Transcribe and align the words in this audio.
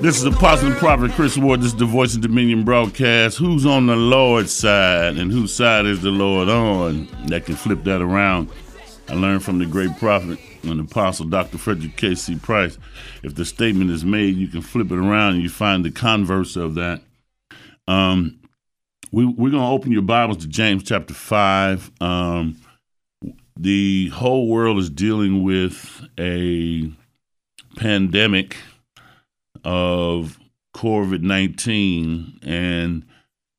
This 0.00 0.18
is 0.18 0.24
Apostle 0.24 0.68
and 0.68 0.76
Prophet 0.76 1.10
Chris 1.12 1.38
Ward. 1.38 1.60
This 1.60 1.72
is 1.72 1.78
the 1.78 1.86
Voice 1.86 2.14
of 2.14 2.20
Dominion 2.20 2.64
broadcast. 2.64 3.38
Who's 3.38 3.64
on 3.64 3.86
the 3.86 3.96
Lord's 3.96 4.52
side 4.52 5.16
and 5.16 5.32
whose 5.32 5.54
side 5.54 5.86
is 5.86 6.02
the 6.02 6.10
Lord 6.10 6.50
on? 6.50 7.08
That 7.28 7.46
can 7.46 7.56
flip 7.56 7.82
that 7.84 8.02
around. 8.02 8.50
I 9.08 9.14
learned 9.14 9.42
from 9.42 9.58
the 9.58 9.64
great 9.64 9.96
prophet 9.98 10.38
and 10.64 10.78
apostle 10.80 11.24
Dr. 11.24 11.56
Frederick 11.56 11.96
K.C. 11.96 12.36
Price. 12.36 12.76
If 13.22 13.36
the 13.36 13.46
statement 13.46 13.90
is 13.90 14.04
made, 14.04 14.36
you 14.36 14.48
can 14.48 14.60
flip 14.60 14.92
it 14.92 14.98
around 14.98 15.34
and 15.34 15.42
you 15.42 15.48
find 15.48 15.82
the 15.82 15.90
converse 15.90 16.56
of 16.56 16.74
that. 16.74 17.00
Um, 17.88 18.38
we, 19.12 19.24
we're 19.24 19.50
going 19.50 19.62
to 19.62 19.68
open 19.68 19.92
your 19.92 20.02
Bibles 20.02 20.38
to 20.38 20.46
James 20.46 20.82
chapter 20.82 21.14
5. 21.14 21.90
Um, 22.02 22.60
the 23.56 24.10
whole 24.10 24.46
world 24.46 24.78
is 24.78 24.90
dealing 24.90 25.42
with 25.42 26.06
a 26.18 26.92
pandemic 27.76 28.58
of 29.66 30.38
COVID 30.74 31.22
19. 31.22 32.38
And, 32.42 33.04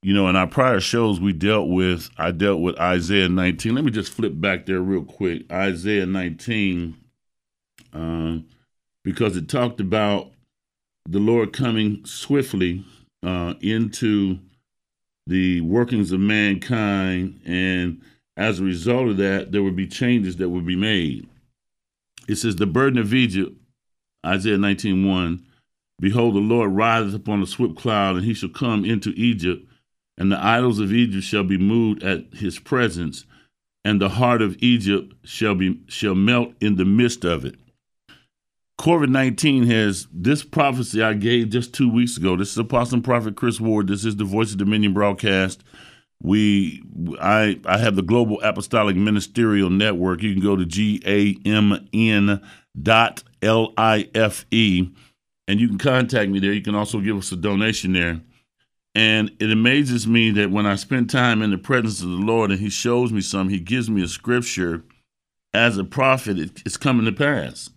you 0.01 0.13
know, 0.13 0.29
in 0.29 0.35
our 0.35 0.47
prior 0.47 0.79
shows, 0.79 1.19
we 1.19 1.33
dealt 1.33 1.67
with, 1.67 2.09
I 2.17 2.31
dealt 2.31 2.61
with 2.61 2.79
Isaiah 2.79 3.29
19. 3.29 3.75
Let 3.75 3.83
me 3.83 3.91
just 3.91 4.13
flip 4.13 4.33
back 4.35 4.65
there 4.65 4.79
real 4.79 5.03
quick. 5.03 5.43
Isaiah 5.51 6.05
19, 6.05 6.95
uh, 7.93 8.37
because 9.03 9.35
it 9.35 9.49
talked 9.49 9.81
about 9.81 10.31
the 11.09 11.19
Lord 11.19 11.51
coming 11.51 12.05
swiftly 12.05 12.85
uh, 13.23 13.55
into 13.59 14.39
the 15.27 15.59
workings 15.61 16.13
of 16.13 16.21
mankind. 16.21 17.41
And 17.45 18.01
as 18.37 18.59
a 18.59 18.63
result 18.63 19.09
of 19.09 19.17
that, 19.17 19.51
there 19.51 19.63
would 19.63 19.75
be 19.75 19.87
changes 19.87 20.37
that 20.37 20.49
would 20.49 20.65
be 20.65 20.75
made. 20.77 21.27
It 22.29 22.35
says, 22.37 22.55
The 22.55 22.65
burden 22.65 22.97
of 22.97 23.13
Egypt, 23.13 23.57
Isaiah 24.25 24.57
19 24.57 25.05
1, 25.05 25.46
Behold, 25.99 26.35
the 26.35 26.39
Lord 26.39 26.71
rideth 26.71 27.15
upon 27.15 27.41
a 27.41 27.47
swift 27.47 27.75
cloud, 27.75 28.17
and 28.17 28.25
he 28.25 28.33
shall 28.33 28.49
come 28.49 28.85
into 28.85 29.13
Egypt, 29.15 29.67
and 30.17 30.31
the 30.31 30.43
idols 30.43 30.79
of 30.79 30.93
Egypt 30.93 31.23
shall 31.23 31.43
be 31.43 31.57
moved 31.57 32.03
at 32.03 32.25
his 32.33 32.59
presence, 32.59 33.25
and 33.83 33.99
the 33.99 34.09
heart 34.09 34.41
of 34.41 34.57
Egypt 34.59 35.13
shall 35.23 35.55
be 35.55 35.79
shall 35.87 36.15
melt 36.15 36.53
in 36.61 36.75
the 36.75 36.85
midst 36.85 37.23
of 37.25 37.45
it. 37.45 37.55
COVID 38.79 39.09
19 39.09 39.63
has 39.63 40.07
this 40.13 40.43
prophecy 40.43 41.01
I 41.01 41.13
gave 41.13 41.49
just 41.49 41.73
two 41.73 41.89
weeks 41.89 42.15
ago. 42.15 42.35
This 42.35 42.51
is 42.51 42.57
Apostle 42.59 43.01
Prophet 43.01 43.35
Chris 43.35 43.59
Ward. 43.59 43.87
This 43.87 44.05
is 44.05 44.17
the 44.17 44.23
Voice 44.23 44.51
of 44.51 44.59
Dominion 44.59 44.93
broadcast. 44.93 45.63
We 46.21 46.83
I 47.19 47.59
I 47.65 47.79
have 47.79 47.95
the 47.95 48.03
Global 48.03 48.39
Apostolic 48.41 48.95
Ministerial 48.95 49.71
Network. 49.71 50.21
You 50.21 50.33
can 50.33 50.43
go 50.43 50.55
to 50.55 50.65
G 50.65 51.01
A 51.07 51.35
M 51.47 51.87
N 51.91 52.39
dot 52.79 53.23
L 53.41 53.73
I 53.77 54.09
F 54.13 54.45
E 54.51 54.89
and 55.47 55.59
you 55.59 55.67
can 55.67 55.77
contact 55.77 56.29
me 56.29 56.39
there. 56.39 56.53
You 56.53 56.61
can 56.61 56.75
also 56.75 56.99
give 56.99 57.17
us 57.17 57.31
a 57.31 57.35
donation 57.35 57.93
there. 57.93 58.21
And 58.93 59.31
it 59.39 59.51
amazes 59.51 60.07
me 60.07 60.31
that 60.31 60.51
when 60.51 60.65
I 60.65 60.75
spend 60.75 61.09
time 61.09 61.41
in 61.41 61.51
the 61.51 61.57
presence 61.57 62.01
of 62.01 62.09
the 62.09 62.15
Lord 62.15 62.51
and 62.51 62.59
He 62.59 62.69
shows 62.69 63.11
me 63.11 63.21
something, 63.21 63.53
He 63.53 63.59
gives 63.59 63.89
me 63.89 64.03
a 64.03 64.07
scripture 64.07 64.83
as 65.53 65.77
a 65.77 65.83
prophet, 65.83 66.39
it, 66.39 66.61
it's 66.65 66.77
coming 66.77 67.05
to 67.05 67.11
pass. 67.11 67.69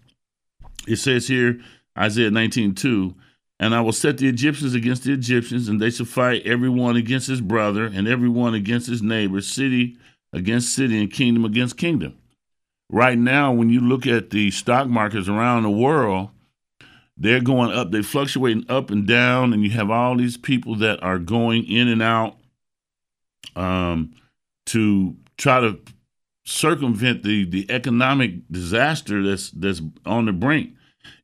It 0.87 0.97
says 0.97 1.29
here, 1.29 1.61
Isaiah 1.99 2.31
19 2.31 2.75
2, 2.75 3.15
and 3.59 3.75
I 3.75 3.81
will 3.81 3.93
set 3.93 4.19
the 4.19 4.29
Egyptians 4.29 4.75
against 4.75 5.05
the 5.05 5.13
Egyptians, 5.13 5.69
and 5.69 5.81
they 5.81 5.91
shall 5.91 6.07
fight 6.07 6.47
every 6.47 6.69
one 6.69 6.97
against 6.97 7.29
his 7.29 7.41
brother, 7.41 7.85
and 7.85 8.09
every 8.09 8.29
one 8.29 8.55
against 8.55 8.87
his 8.87 9.03
neighbor, 9.03 9.41
city 9.41 9.97
against 10.33 10.75
city, 10.75 11.01
and 11.01 11.13
kingdom 11.13 11.45
against 11.45 11.77
kingdom. 11.77 12.17
Right 12.89 13.19
now, 13.19 13.53
when 13.53 13.71
you 13.71 13.81
look 13.81 14.07
at 14.07 14.31
the 14.31 14.51
stock 14.51 14.89
markets 14.89 15.29
around 15.29 15.63
the 15.63 15.71
world, 15.71 16.31
they're 17.21 17.43
going 17.43 17.71
up, 17.71 17.91
they're 17.91 18.03
fluctuating 18.03 18.65
up 18.69 18.91
and 18.91 19.07
down, 19.07 19.53
and 19.53 19.63
you 19.63 19.71
have 19.71 19.91
all 19.91 20.17
these 20.17 20.39
people 20.39 20.75
that 20.77 21.03
are 21.03 21.19
going 21.19 21.65
in 21.67 21.87
and 21.87 22.03
out 22.03 22.39
um, 23.55 24.15
to 24.67 25.15
try 25.37 25.61
to 25.61 25.79
circumvent 26.45 27.23
the, 27.23 27.45
the 27.45 27.71
economic 27.71 28.49
disaster 28.51 29.23
that's 29.23 29.51
that's 29.51 29.83
on 30.07 30.25
the 30.25 30.33
brink. 30.33 30.71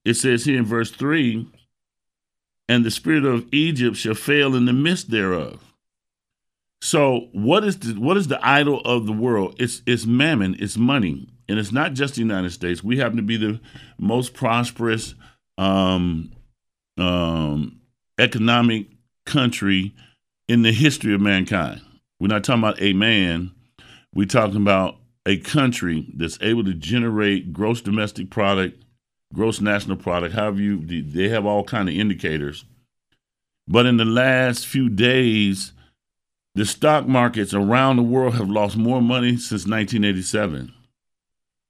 It 0.05 0.15
says 0.15 0.45
here 0.45 0.59
in 0.59 0.67
verse 0.67 0.91
three, 0.91 1.49
and 2.69 2.85
the 2.85 2.91
spirit 2.91 3.25
of 3.25 3.47
Egypt 3.51 3.97
shall 3.97 4.15
fail 4.15 4.55
in 4.55 4.67
the 4.67 4.73
midst 4.75 5.11
thereof. 5.11 5.63
So 6.83 7.29
what 7.33 7.65
is 7.65 7.79
the 7.79 7.99
what 7.99 8.19
is 8.19 8.29
the 8.29 8.47
idol 8.47 8.83
of 8.83 9.07
the 9.07 9.13
world? 9.13 9.57
It's 9.59 9.81
it's 9.87 10.05
mammon, 10.05 10.57
it's 10.59 10.77
money. 10.77 11.29
And 11.49 11.61
it's 11.61 11.73
not 11.73 11.93
just 11.93 12.17
the 12.17 12.21
United 12.21 12.51
States. 12.51 12.83
We 12.83 12.99
happen 12.99 13.17
to 13.19 13.23
be 13.23 13.37
the 13.37 13.61
most 13.99 14.35
prosperous 14.35 15.15
um, 15.59 16.33
um, 16.99 17.81
economic 18.19 18.87
country 19.25 19.95
in 20.49 20.63
the 20.63 20.73
history 20.73 21.15
of 21.15 21.21
mankind. 21.21 21.81
We're 22.21 22.29
not 22.29 22.45
talking 22.45 22.63
about 22.63 22.81
a 22.81 22.93
man. 22.93 23.53
We're 24.15 24.27
talking 24.27 24.57
about 24.57 24.97
a 25.27 25.39
country 25.39 26.07
that's 26.17 26.39
able 26.41 26.65
to 26.65 26.75
generate 26.75 27.53
gross 27.53 27.81
domestic 27.81 28.31
product, 28.31 28.83
gross 29.35 29.61
national 29.61 29.97
product. 29.97 30.35
However 30.35 30.61
you, 30.61 31.03
they 31.03 31.29
have 31.29 31.45
all 31.45 31.65
kind 31.65 31.89
of 31.89 31.95
indicators. 31.95 32.65
But 33.69 33.87
in 33.87 33.97
the 33.97 34.05
last 34.05 34.67
few 34.67 34.89
days, 34.89 35.73
the 36.55 36.65
stock 36.65 37.07
markets 37.07 37.53
around 37.53 37.97
the 37.97 38.03
world 38.03 38.37
have 38.37 38.49
lost 38.49 38.77
more 38.77 39.03
money 39.03 39.33
since 39.33 39.67
1987 39.67 40.73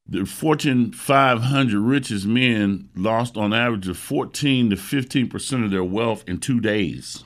the 0.09 0.25
Fortune 0.25 0.93
500 0.93 1.81
richest 1.81 2.27
men 2.27 2.89
lost 2.95 3.37
on 3.37 3.53
average 3.53 3.89
of 3.89 3.99
14 3.99 4.71
to 4.71 4.77
15 4.77 5.29
percent 5.29 5.65
of 5.65 5.71
their 5.71 5.85
wealth 5.85 6.25
in 6.29 6.39
two 6.39 6.61
days. 6.61 7.25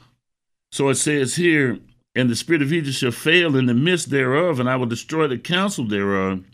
So 0.73 0.89
it 0.89 0.95
says 0.95 1.37
here, 1.37 1.79
and 2.15 2.31
the 2.31 2.37
spirit 2.37 2.63
of 2.63 2.73
Egypt 2.73 2.97
shall 2.97 3.11
fail 3.11 3.57
in 3.57 3.67
the 3.67 3.75
midst 3.75 4.11
thereof, 4.11 4.59
and 4.59 4.69
I 4.69 4.77
will 4.77 4.87
destroy 4.87 5.27
the 5.27 5.39
counsel 5.39 5.85
thereof, 5.85 6.45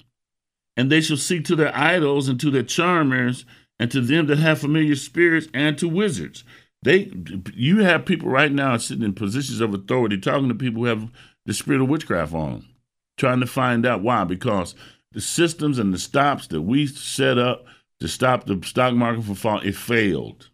and 0.77 0.91
they 0.91 1.01
shall 1.01 1.17
seek 1.17 1.45
to 1.47 1.57
their 1.57 1.77
idols 1.77 2.29
and 2.29 2.39
to 2.41 2.51
their 2.51 2.63
charmers 2.63 3.45
and 3.79 3.91
to 3.91 4.01
them 4.01 4.27
that 4.27 4.39
have 4.39 4.59
familiar 4.59 4.97
spirits 4.97 5.49
and 5.55 5.79
to 5.79 5.89
wizards. 5.89 6.45
They, 6.83 7.11
you 7.55 7.83
have 7.85 8.07
people 8.07 8.29
right 8.29 8.53
now 8.53 8.77
sitting 8.77 9.05
in 9.05 9.15
positions 9.15 9.61
of 9.61 9.75
authority 9.75 10.19
talking 10.19 10.49
to 10.49 10.55
people 10.55 10.83
who 10.83 10.89
have 10.89 11.11
the 11.45 11.55
spirit 11.55 11.81
of 11.81 11.89
witchcraft 11.89 12.35
on 12.35 12.53
them, 12.53 12.69
trying 13.17 13.41
to 13.41 13.47
find 13.47 13.87
out 13.87 14.03
why 14.03 14.25
because 14.25 14.75
the 15.17 15.23
systems 15.23 15.79
and 15.79 15.95
the 15.95 15.99
stops 15.99 16.47
that 16.49 16.61
we 16.61 16.87
set 16.87 17.39
up 17.39 17.65
to 18.01 18.07
stop 18.07 18.45
the 18.45 18.61
stock 18.63 18.93
market 18.93 19.25
from 19.25 19.35
falling, 19.35 19.67
it 19.67 19.75
failed. 19.75 20.51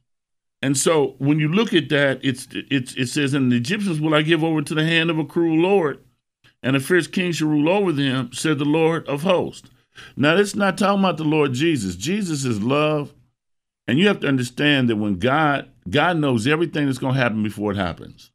And 0.63 0.79
so 0.79 1.17
when 1.19 1.41
you 1.41 1.49
look 1.49 1.75
at 1.75 1.89
that, 1.89 2.21
it's, 2.23 2.47
it's 2.53 2.95
it 2.95 3.09
says, 3.09 3.35
And 3.35 3.51
the 3.51 3.57
Egyptians 3.57 4.01
will 4.01 4.15
I 4.15 4.23
give 4.23 4.45
over 4.45 4.63
to 4.63 4.75
the 4.77 4.85
hand 4.85 5.11
of 5.11 5.19
a 5.19 5.25
cruel 5.25 5.59
Lord, 5.59 5.99
and 6.63 6.77
a 6.77 6.81
fierce 6.81 7.09
king 7.09 7.33
shall 7.33 7.49
rule 7.49 7.69
over 7.69 7.91
them, 7.91 8.31
said 8.33 8.61
the 8.61 8.65
Lord 8.65 9.05
of 9.09 9.23
hosts. 9.25 9.69
Now, 10.17 10.37
it's 10.37 10.55
not 10.55 10.79
talking 10.79 11.01
about 11.01 11.17
the 11.17 11.25
Lord 11.25 11.55
Jesus. 11.55 11.97
Jesus 11.97 12.45
is 12.45 12.63
love. 12.63 13.13
And 13.89 13.99
you 13.99 14.07
have 14.07 14.21
to 14.21 14.29
understand 14.29 14.89
that 14.89 14.97
when 14.97 15.19
God, 15.19 15.69
God 15.91 16.19
knows 16.19 16.47
everything 16.47 16.87
that's 16.87 16.99
going 16.99 17.15
to 17.15 17.21
happen 17.21 17.43
before 17.43 17.73
it 17.73 17.77
happens. 17.77 18.31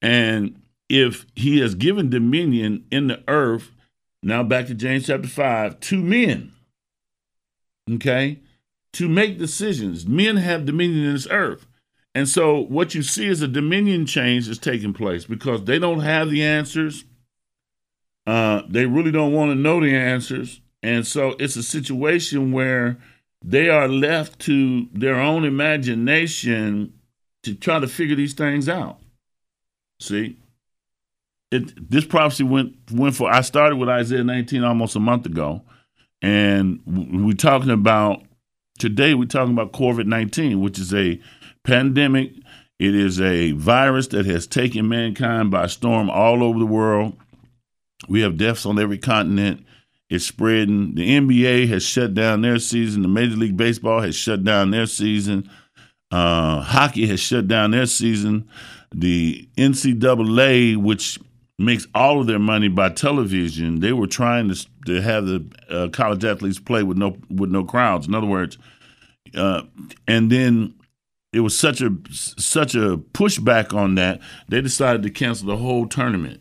And 0.00 0.62
if 0.88 1.26
he 1.36 1.60
has 1.60 1.74
given 1.74 2.08
dominion 2.08 2.86
in 2.90 3.08
the 3.08 3.22
earth 3.28 3.72
now 4.22 4.42
back 4.42 4.66
to 4.66 4.74
James 4.74 5.06
chapter 5.06 5.28
5, 5.28 5.80
Two 5.80 6.02
men. 6.02 6.52
Okay? 7.90 8.40
To 8.94 9.08
make 9.08 9.38
decisions. 9.38 10.06
Men 10.06 10.36
have 10.36 10.66
dominion 10.66 11.06
in 11.06 11.12
this 11.12 11.28
earth. 11.30 11.66
And 12.14 12.28
so 12.28 12.58
what 12.58 12.94
you 12.94 13.02
see 13.02 13.26
is 13.26 13.40
a 13.40 13.48
dominion 13.48 14.04
change 14.04 14.48
is 14.48 14.58
taking 14.58 14.92
place 14.92 15.24
because 15.24 15.64
they 15.64 15.78
don't 15.78 16.00
have 16.00 16.28
the 16.30 16.42
answers. 16.42 17.04
Uh, 18.26 18.62
they 18.68 18.86
really 18.86 19.12
don't 19.12 19.32
want 19.32 19.50
to 19.50 19.54
know 19.54 19.80
the 19.80 19.94
answers. 19.94 20.60
And 20.82 21.06
so 21.06 21.36
it's 21.38 21.56
a 21.56 21.62
situation 21.62 22.52
where 22.52 22.98
they 23.44 23.68
are 23.68 23.88
left 23.88 24.38
to 24.40 24.88
their 24.92 25.20
own 25.20 25.44
imagination 25.44 26.94
to 27.42 27.54
try 27.54 27.78
to 27.78 27.88
figure 27.88 28.16
these 28.16 28.34
things 28.34 28.68
out. 28.68 28.98
See? 30.00 30.36
It 31.50 31.90
this 31.90 32.04
prophecy 32.04 32.44
went 32.44 32.76
went 32.92 33.16
for. 33.16 33.30
I 33.30 33.40
started 33.40 33.76
with 33.76 33.88
Isaiah 33.88 34.24
19 34.24 34.64
almost 34.64 34.96
a 34.96 35.00
month 35.00 35.26
ago, 35.26 35.62
and 36.22 36.80
we're 36.86 37.34
talking 37.34 37.70
about 37.70 38.22
today. 38.78 39.14
We're 39.14 39.24
talking 39.26 39.52
about 39.52 39.72
COVID 39.72 40.06
19, 40.06 40.60
which 40.60 40.78
is 40.78 40.94
a 40.94 41.20
pandemic. 41.64 42.32
It 42.78 42.94
is 42.94 43.20
a 43.20 43.52
virus 43.52 44.06
that 44.08 44.26
has 44.26 44.46
taken 44.46 44.88
mankind 44.88 45.50
by 45.50 45.66
storm 45.66 46.08
all 46.08 46.42
over 46.42 46.58
the 46.58 46.66
world. 46.66 47.16
We 48.08 48.22
have 48.22 48.38
deaths 48.38 48.64
on 48.64 48.78
every 48.78 48.96
continent. 48.96 49.66
It's 50.08 50.26
spreading. 50.26 50.94
The 50.94 51.20
NBA 51.20 51.68
has 51.68 51.82
shut 51.82 52.14
down 52.14 52.40
their 52.40 52.58
season. 52.58 53.02
The 53.02 53.08
Major 53.08 53.36
League 53.36 53.56
Baseball 53.56 54.00
has 54.00 54.16
shut 54.16 54.42
down 54.44 54.70
their 54.70 54.86
season. 54.86 55.48
Uh, 56.10 56.62
hockey 56.62 57.06
has 57.06 57.20
shut 57.20 57.46
down 57.46 57.70
their 57.72 57.86
season. 57.86 58.48
The 58.92 59.48
NCAA, 59.56 60.76
which 60.76 61.18
makes 61.60 61.86
all 61.94 62.20
of 62.20 62.26
their 62.26 62.38
money 62.38 62.68
by 62.68 62.88
television. 62.88 63.80
They 63.80 63.92
were 63.92 64.06
trying 64.06 64.48
to 64.48 64.66
to 64.86 65.02
have 65.02 65.26
the 65.26 65.44
uh, 65.68 65.88
college 65.88 66.24
athletes 66.24 66.58
play 66.58 66.82
with 66.82 66.96
no 66.96 67.16
with 67.28 67.50
no 67.50 67.64
crowds. 67.64 68.06
In 68.06 68.14
other 68.14 68.26
words, 68.26 68.58
uh, 69.34 69.62
and 70.06 70.30
then 70.30 70.74
it 71.32 71.40
was 71.40 71.58
such 71.58 71.80
a 71.80 71.94
such 72.10 72.74
a 72.74 72.96
pushback 72.96 73.74
on 73.74 73.94
that, 73.96 74.20
they 74.48 74.60
decided 74.60 75.02
to 75.02 75.10
cancel 75.10 75.48
the 75.48 75.56
whole 75.56 75.86
tournament. 75.86 76.40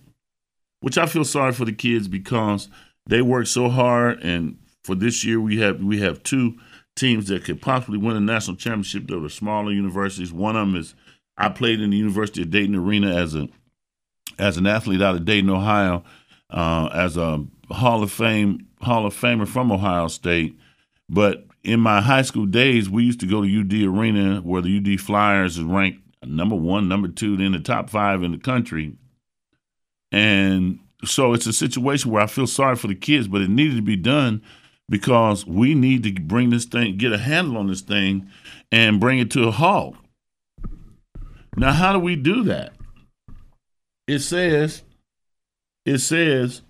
Which 0.81 0.97
I 0.97 1.05
feel 1.05 1.25
sorry 1.25 1.51
for 1.51 1.65
the 1.65 1.73
kids 1.73 2.07
because 2.07 2.69
they 3.05 3.21
worked 3.21 3.49
so 3.49 3.69
hard 3.69 4.23
and 4.23 4.57
for 4.83 4.95
this 4.95 5.25
year 5.25 5.41
we 5.41 5.59
have 5.59 5.81
we 5.83 5.99
have 5.99 6.23
two 6.23 6.55
teams 6.95 7.27
that 7.27 7.43
could 7.43 7.61
possibly 7.61 7.97
win 7.97 8.15
a 8.15 8.19
national 8.21 8.57
championship 8.57 9.07
that 9.07 9.23
are 9.23 9.29
smaller 9.29 9.71
universities. 9.71 10.31
One 10.31 10.55
of 10.55 10.67
them 10.67 10.75
is 10.75 10.95
I 11.37 11.49
played 11.49 11.81
in 11.81 11.89
the 11.89 11.97
University 11.97 12.41
of 12.41 12.49
Dayton 12.49 12.75
Arena 12.75 13.15
as 13.15 13.35
a 13.35 13.49
as 14.39 14.57
an 14.57 14.65
athlete 14.65 15.01
out 15.01 15.15
of 15.15 15.25
Dayton, 15.25 15.49
Ohio, 15.49 16.03
uh, 16.49 16.89
as 16.93 17.17
a 17.17 17.45
Hall 17.69 18.01
of 18.01 18.11
Fame 18.11 18.65
Hall 18.81 19.05
of 19.05 19.13
Famer 19.13 19.47
from 19.47 19.71
Ohio 19.71 20.07
State. 20.07 20.57
But 21.09 21.45
in 21.63 21.79
my 21.79 22.01
high 22.01 22.21
school 22.21 22.45
days, 22.45 22.89
we 22.89 23.03
used 23.03 23.19
to 23.19 23.27
go 23.27 23.41
to 23.43 23.59
UD 23.59 23.73
Arena, 23.83 24.39
where 24.41 24.61
the 24.61 24.77
UD 24.77 24.99
Flyers 24.99 25.57
is 25.57 25.63
ranked 25.63 26.01
number 26.25 26.55
one, 26.55 26.87
number 26.87 27.07
two, 27.07 27.37
then 27.37 27.51
the 27.51 27.59
top 27.59 27.89
five 27.89 28.23
in 28.23 28.31
the 28.31 28.37
country. 28.37 28.93
And 30.11 30.79
so 31.05 31.33
it's 31.33 31.45
a 31.45 31.53
situation 31.53 32.11
where 32.11 32.23
I 32.23 32.27
feel 32.27 32.47
sorry 32.47 32.75
for 32.75 32.87
the 32.87 32.95
kids, 32.95 33.27
but 33.27 33.41
it 33.41 33.49
needed 33.49 33.75
to 33.75 33.81
be 33.81 33.95
done 33.95 34.41
because 34.89 35.45
we 35.45 35.75
need 35.75 36.03
to 36.03 36.11
bring 36.21 36.49
this 36.49 36.65
thing, 36.65 36.97
get 36.97 37.13
a 37.13 37.17
handle 37.17 37.57
on 37.57 37.67
this 37.67 37.81
thing, 37.81 38.29
and 38.71 38.99
bring 38.99 39.19
it 39.19 39.31
to 39.31 39.47
a 39.47 39.51
halt. 39.51 39.95
Now, 41.55 41.73
how 41.73 41.93
do 41.93 41.99
we 41.99 42.15
do 42.15 42.43
that? 42.43 42.73
It 44.09 44.21
says, 44.21 44.81
it 45.85 45.99
says, 45.99 46.63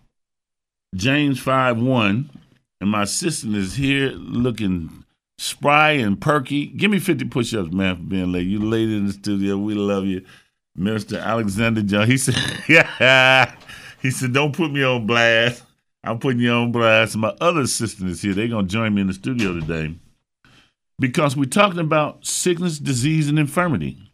James 0.94 1.40
5 1.40 1.82
1, 1.82 2.30
and 2.82 2.90
my 2.90 3.04
assistant 3.04 3.56
is 3.56 3.76
here 3.76 4.10
looking 4.10 5.06
spry 5.38 5.92
and 5.92 6.20
perky. 6.20 6.66
Give 6.66 6.92
me 6.92 7.00
50 7.00 7.30
push 7.30 7.54
ups, 7.54 7.72
man, 7.72 7.96
for 7.96 8.04
being 8.04 8.34
late. 8.34 8.46
You 8.46 8.60
late 8.60 8.90
in 8.90 9.08
the 9.08 9.14
studio. 9.14 9.58
We 9.58 9.74
love 9.74 10.04
you. 10.04 10.26
Minister 10.76 11.18
Alexander 11.18 11.82
John. 11.82 12.08
He 12.08 12.18
said, 12.18 12.36
Yeah. 12.68 13.56
He 14.02 14.12
said, 14.12 14.34
Don't 14.34 14.54
put 14.54 14.74
me 14.74 14.84
on 14.84 15.08
blast. 15.08 15.64
I'm 16.04 16.20
putting 16.20 16.42
you 16.42 16.52
on 16.52 16.74
blast. 16.74 17.16
My 17.16 17.34
other 17.40 17.62
assistant 17.62 18.10
is 18.10 18.22
here. 18.22 18.34
They're 18.34 18.50
going 18.50 18.68
to 18.68 18.72
join 18.72 18.94
me 18.94 19.00
in 19.00 19.08
the 19.08 19.14
studio 19.14 19.54
today 19.58 19.96
because 21.00 21.38
we're 21.38 21.46
talking 21.46 21.80
about 21.80 22.26
sickness, 22.26 22.80
disease, 22.80 23.30
and 23.30 23.40
infirmity. 23.40 24.09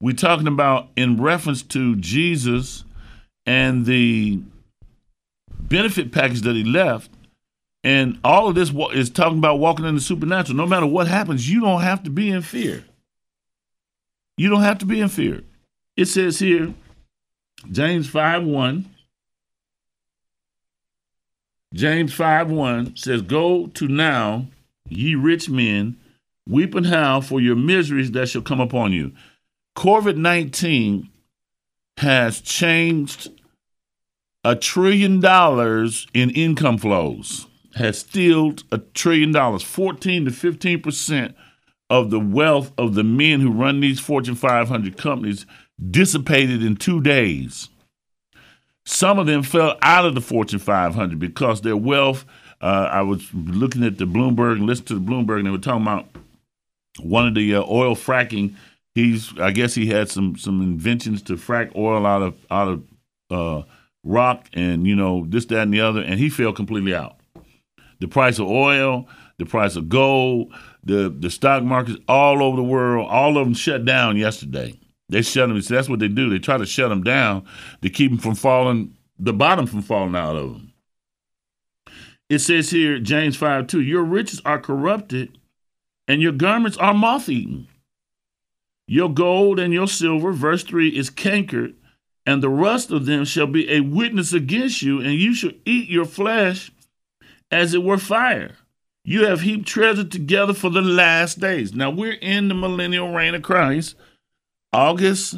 We're 0.00 0.14
talking 0.14 0.46
about 0.46 0.88
in 0.96 1.20
reference 1.20 1.62
to 1.62 1.96
Jesus 1.96 2.84
and 3.44 3.84
the 3.84 4.40
benefit 5.50 6.10
package 6.12 6.42
that 6.42 6.56
he 6.56 6.64
left. 6.64 7.10
And 7.82 8.18
all 8.24 8.48
of 8.48 8.54
this 8.54 8.72
is 8.92 9.10
talking 9.10 9.38
about 9.38 9.58
walking 9.58 9.86
in 9.86 9.94
the 9.94 10.00
supernatural. 10.00 10.56
No 10.56 10.66
matter 10.66 10.86
what 10.86 11.08
happens, 11.08 11.48
you 11.48 11.60
don't 11.60 11.80
have 11.80 12.02
to 12.04 12.10
be 12.10 12.30
in 12.30 12.42
fear. 12.42 12.84
You 14.36 14.48
don't 14.48 14.62
have 14.62 14.78
to 14.78 14.86
be 14.86 15.00
in 15.00 15.08
fear. 15.08 15.42
It 15.96 16.06
says 16.06 16.38
here, 16.38 16.74
James 17.70 18.08
5 18.08 18.44
1. 18.44 18.86
James 21.72 22.12
5 22.12 22.50
1 22.50 22.96
says, 22.96 23.22
Go 23.22 23.68
to 23.68 23.86
now, 23.86 24.46
ye 24.88 25.14
rich 25.14 25.48
men, 25.48 25.96
weep 26.48 26.74
and 26.74 26.86
howl 26.86 27.20
for 27.20 27.40
your 27.40 27.56
miseries 27.56 28.10
that 28.12 28.28
shall 28.28 28.42
come 28.42 28.60
upon 28.60 28.92
you. 28.92 29.12
COVID 29.80 30.16
19 30.16 31.08
has 31.96 32.42
changed 32.42 33.30
a 34.44 34.54
trillion 34.54 35.20
dollars 35.20 36.06
in 36.12 36.28
income 36.28 36.76
flows, 36.76 37.46
has 37.76 38.00
stealed 38.00 38.62
a 38.70 38.76
trillion 38.76 39.32
dollars, 39.32 39.62
14 39.62 40.26
to 40.26 40.32
15 40.32 40.82
percent 40.82 41.34
of 41.88 42.10
the 42.10 42.20
wealth 42.20 42.72
of 42.76 42.92
the 42.92 43.02
men 43.02 43.40
who 43.40 43.50
run 43.50 43.80
these 43.80 43.98
Fortune 43.98 44.34
500 44.34 44.98
companies 44.98 45.46
dissipated 45.90 46.62
in 46.62 46.76
two 46.76 47.00
days. 47.00 47.70
Some 48.84 49.18
of 49.18 49.26
them 49.26 49.42
fell 49.42 49.78
out 49.80 50.04
of 50.04 50.14
the 50.14 50.20
Fortune 50.20 50.58
500 50.58 51.18
because 51.18 51.62
their 51.62 51.78
wealth. 51.78 52.26
Uh, 52.60 52.90
I 52.92 53.00
was 53.00 53.32
looking 53.32 53.82
at 53.84 53.96
the 53.96 54.04
Bloomberg 54.04 54.56
and 54.58 54.66
listening 54.66 54.86
to 54.88 54.94
the 54.96 55.10
Bloomberg, 55.10 55.38
and 55.38 55.46
they 55.46 55.50
were 55.50 55.56
talking 55.56 55.80
about 55.80 56.06
one 56.98 57.26
of 57.26 57.34
the 57.34 57.54
uh, 57.54 57.62
oil 57.62 57.96
fracking. 57.96 58.56
He's, 58.94 59.38
I 59.38 59.52
guess, 59.52 59.74
he 59.74 59.86
had 59.86 60.08
some 60.08 60.36
some 60.36 60.60
inventions 60.60 61.22
to 61.22 61.34
frack 61.34 61.74
oil 61.76 62.06
out 62.06 62.22
of 62.22 62.46
out 62.50 62.68
of 62.68 62.82
uh, 63.30 63.62
rock, 64.04 64.48
and 64.52 64.86
you 64.86 64.96
know 64.96 65.26
this, 65.28 65.46
that, 65.46 65.62
and 65.62 65.72
the 65.72 65.80
other, 65.80 66.00
and 66.00 66.18
he 66.18 66.28
fell 66.28 66.52
completely 66.52 66.94
out. 66.94 67.16
The 68.00 68.08
price 68.08 68.38
of 68.38 68.48
oil, 68.48 69.08
the 69.38 69.46
price 69.46 69.76
of 69.76 69.88
gold, 69.88 70.52
the 70.82 71.14
the 71.16 71.30
stock 71.30 71.62
markets 71.62 71.98
all 72.08 72.42
over 72.42 72.56
the 72.56 72.62
world, 72.62 73.08
all 73.08 73.38
of 73.38 73.46
them 73.46 73.54
shut 73.54 73.84
down 73.84 74.16
yesterday. 74.16 74.78
They 75.08 75.22
shut 75.22 75.48
them. 75.48 75.60
So 75.60 75.74
that's 75.74 75.88
what 75.88 75.98
they 75.98 76.08
do. 76.08 76.30
They 76.30 76.38
try 76.38 76.56
to 76.56 76.66
shut 76.66 76.88
them 76.88 77.02
down 77.02 77.44
to 77.82 77.90
keep 77.90 78.12
them 78.12 78.20
from 78.20 78.36
falling, 78.36 78.96
the 79.18 79.32
bottom 79.32 79.66
from 79.66 79.82
falling 79.82 80.14
out 80.14 80.36
of 80.36 80.52
them. 80.52 80.72
It 82.28 82.38
says 82.38 82.70
here, 82.70 83.00
James 83.00 83.36
5 83.36 83.66
2, 83.66 83.80
your 83.80 84.04
riches 84.04 84.40
are 84.44 84.60
corrupted 84.60 85.36
and 86.06 86.22
your 86.22 86.32
garments 86.32 86.76
are 86.76 86.94
moth 86.94 87.28
eaten. 87.28 87.66
Your 88.92 89.08
gold 89.08 89.60
and 89.60 89.72
your 89.72 89.86
silver, 89.86 90.32
verse 90.32 90.64
3, 90.64 90.88
is 90.88 91.10
cankered, 91.10 91.76
and 92.26 92.42
the 92.42 92.48
rust 92.48 92.90
of 92.90 93.06
them 93.06 93.24
shall 93.24 93.46
be 93.46 93.70
a 93.70 93.82
witness 93.82 94.32
against 94.32 94.82
you, 94.82 94.98
and 94.98 95.14
you 95.14 95.32
shall 95.32 95.52
eat 95.64 95.88
your 95.88 96.04
flesh 96.04 96.72
as 97.52 97.72
it 97.72 97.84
were 97.84 97.98
fire. 97.98 98.56
You 99.04 99.26
have 99.26 99.42
heaped 99.42 99.68
treasure 99.68 100.02
together 100.02 100.52
for 100.54 100.70
the 100.70 100.82
last 100.82 101.38
days. 101.38 101.72
Now 101.72 101.90
we're 101.90 102.14
in 102.14 102.48
the 102.48 102.54
millennial 102.54 103.12
reign 103.12 103.36
of 103.36 103.42
Christ. 103.42 103.94
August 104.72 105.36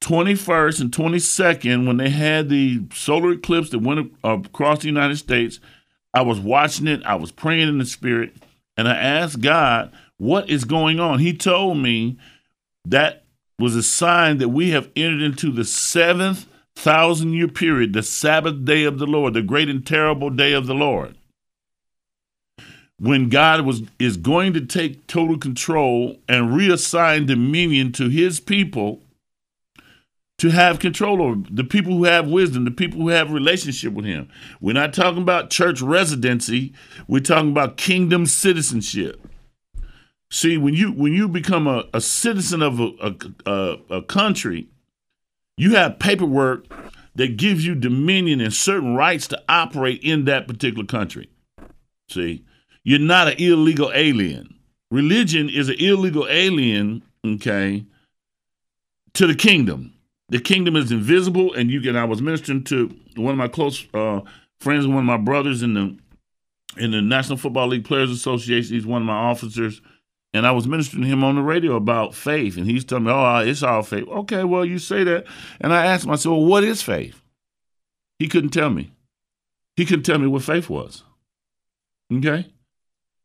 21st 0.00 0.80
and 0.80 0.90
22nd, 0.90 1.86
when 1.86 1.98
they 1.98 2.08
had 2.08 2.48
the 2.48 2.80
solar 2.94 3.32
eclipse 3.32 3.68
that 3.68 3.80
went 3.80 4.10
across 4.24 4.78
the 4.78 4.86
United 4.86 5.18
States, 5.18 5.60
I 6.14 6.22
was 6.22 6.40
watching 6.40 6.86
it, 6.86 7.04
I 7.04 7.16
was 7.16 7.30
praying 7.30 7.68
in 7.68 7.76
the 7.76 7.84
spirit, 7.84 8.36
and 8.78 8.88
I 8.88 8.96
asked 8.96 9.42
God, 9.42 9.92
What 10.16 10.48
is 10.48 10.64
going 10.64 10.98
on? 10.98 11.18
He 11.18 11.36
told 11.36 11.76
me 11.76 12.16
that 12.84 13.24
was 13.58 13.76
a 13.76 13.82
sign 13.82 14.38
that 14.38 14.48
we 14.48 14.70
have 14.70 14.90
entered 14.96 15.22
into 15.22 15.52
the 15.52 15.64
seventh 15.64 16.46
thousand 16.74 17.34
year 17.34 17.48
period, 17.48 17.92
the 17.92 18.02
Sabbath 18.02 18.64
day 18.64 18.84
of 18.84 18.98
the 18.98 19.06
Lord, 19.06 19.34
the 19.34 19.42
great 19.42 19.68
and 19.68 19.86
terrible 19.86 20.30
day 20.30 20.52
of 20.52 20.66
the 20.66 20.74
Lord 20.74 21.16
when 23.00 23.30
God 23.30 23.62
was 23.62 23.82
is 23.98 24.16
going 24.18 24.52
to 24.52 24.60
take 24.60 25.06
total 25.06 25.38
control 25.38 26.16
and 26.28 26.50
reassign 26.50 27.26
dominion 27.26 27.92
to 27.92 28.08
his 28.08 28.38
people 28.38 29.00
to 30.38 30.50
have 30.50 30.78
control 30.78 31.22
over 31.22 31.42
the 31.50 31.64
people 31.64 31.94
who 31.94 32.04
have 32.04 32.28
wisdom, 32.28 32.64
the 32.64 32.70
people 32.70 33.00
who 33.00 33.08
have 33.08 33.32
relationship 33.32 33.92
with 33.94 34.04
him. 34.04 34.28
We're 34.60 34.74
not 34.74 34.94
talking 34.94 35.22
about 35.22 35.50
church 35.50 35.80
residency, 35.80 36.72
we're 37.08 37.20
talking 37.20 37.50
about 37.50 37.78
kingdom 37.78 38.26
citizenship. 38.26 39.26
See, 40.30 40.56
when 40.56 40.74
you 40.74 40.92
when 40.92 41.12
you 41.12 41.28
become 41.28 41.66
a, 41.66 41.84
a 41.92 42.00
citizen 42.00 42.62
of 42.62 42.78
a, 42.78 43.16
a, 43.46 43.76
a 43.90 44.02
country, 44.02 44.68
you 45.56 45.74
have 45.74 45.98
paperwork 45.98 46.66
that 47.16 47.36
gives 47.36 47.66
you 47.66 47.74
dominion 47.74 48.40
and 48.40 48.54
certain 48.54 48.94
rights 48.94 49.26
to 49.28 49.42
operate 49.48 50.00
in 50.02 50.24
that 50.26 50.46
particular 50.46 50.86
country. 50.86 51.28
See, 52.08 52.44
you're 52.84 53.00
not 53.00 53.28
an 53.28 53.34
illegal 53.38 53.90
alien. 53.92 54.54
Religion 54.90 55.48
is 55.48 55.68
an 55.68 55.76
illegal 55.78 56.26
alien, 56.28 57.02
okay, 57.24 57.84
to 59.14 59.26
the 59.26 59.34
kingdom. 59.34 59.94
The 60.28 60.40
kingdom 60.40 60.76
is 60.76 60.92
invisible, 60.92 61.52
and 61.54 61.70
you 61.70 61.80
can. 61.80 61.96
I 61.96 62.04
was 62.04 62.22
ministering 62.22 62.62
to 62.64 62.94
one 63.16 63.32
of 63.32 63.38
my 63.38 63.48
close 63.48 63.84
uh, 63.92 64.20
friends, 64.60 64.86
one 64.86 64.98
of 64.98 65.04
my 65.04 65.16
brothers 65.16 65.62
in 65.62 65.74
the 65.74 65.98
in 66.76 66.92
the 66.92 67.02
National 67.02 67.36
Football 67.36 67.68
League 67.68 67.84
Players 67.84 68.12
Association. 68.12 68.76
He's 68.76 68.86
one 68.86 69.02
of 69.02 69.06
my 69.06 69.16
officers, 69.16 69.82
and 70.32 70.46
I 70.46 70.52
was 70.52 70.66
ministering 70.66 71.02
to 71.02 71.08
him 71.08 71.24
on 71.24 71.36
the 71.36 71.42
radio 71.42 71.76
about 71.76 72.14
faith, 72.14 72.56
and 72.56 72.66
he's 72.66 72.84
telling 72.84 73.04
me, 73.04 73.12
"Oh, 73.12 73.38
it's 73.38 73.62
all 73.62 73.82
faith." 73.82 74.06
Okay, 74.08 74.44
well, 74.44 74.64
you 74.64 74.78
say 74.78 75.04
that, 75.04 75.26
and 75.60 75.72
I 75.72 75.86
asked 75.86 76.04
him, 76.04 76.10
I 76.10 76.16
said, 76.16 76.30
"Well, 76.30 76.44
what 76.44 76.64
is 76.64 76.82
faith?" 76.82 77.20
He 78.18 78.28
couldn't 78.28 78.50
tell 78.50 78.70
me. 78.70 78.92
He 79.76 79.86
couldn't 79.86 80.04
tell 80.04 80.18
me 80.18 80.26
what 80.26 80.42
faith 80.42 80.68
was. 80.68 81.04
Okay. 82.12 82.52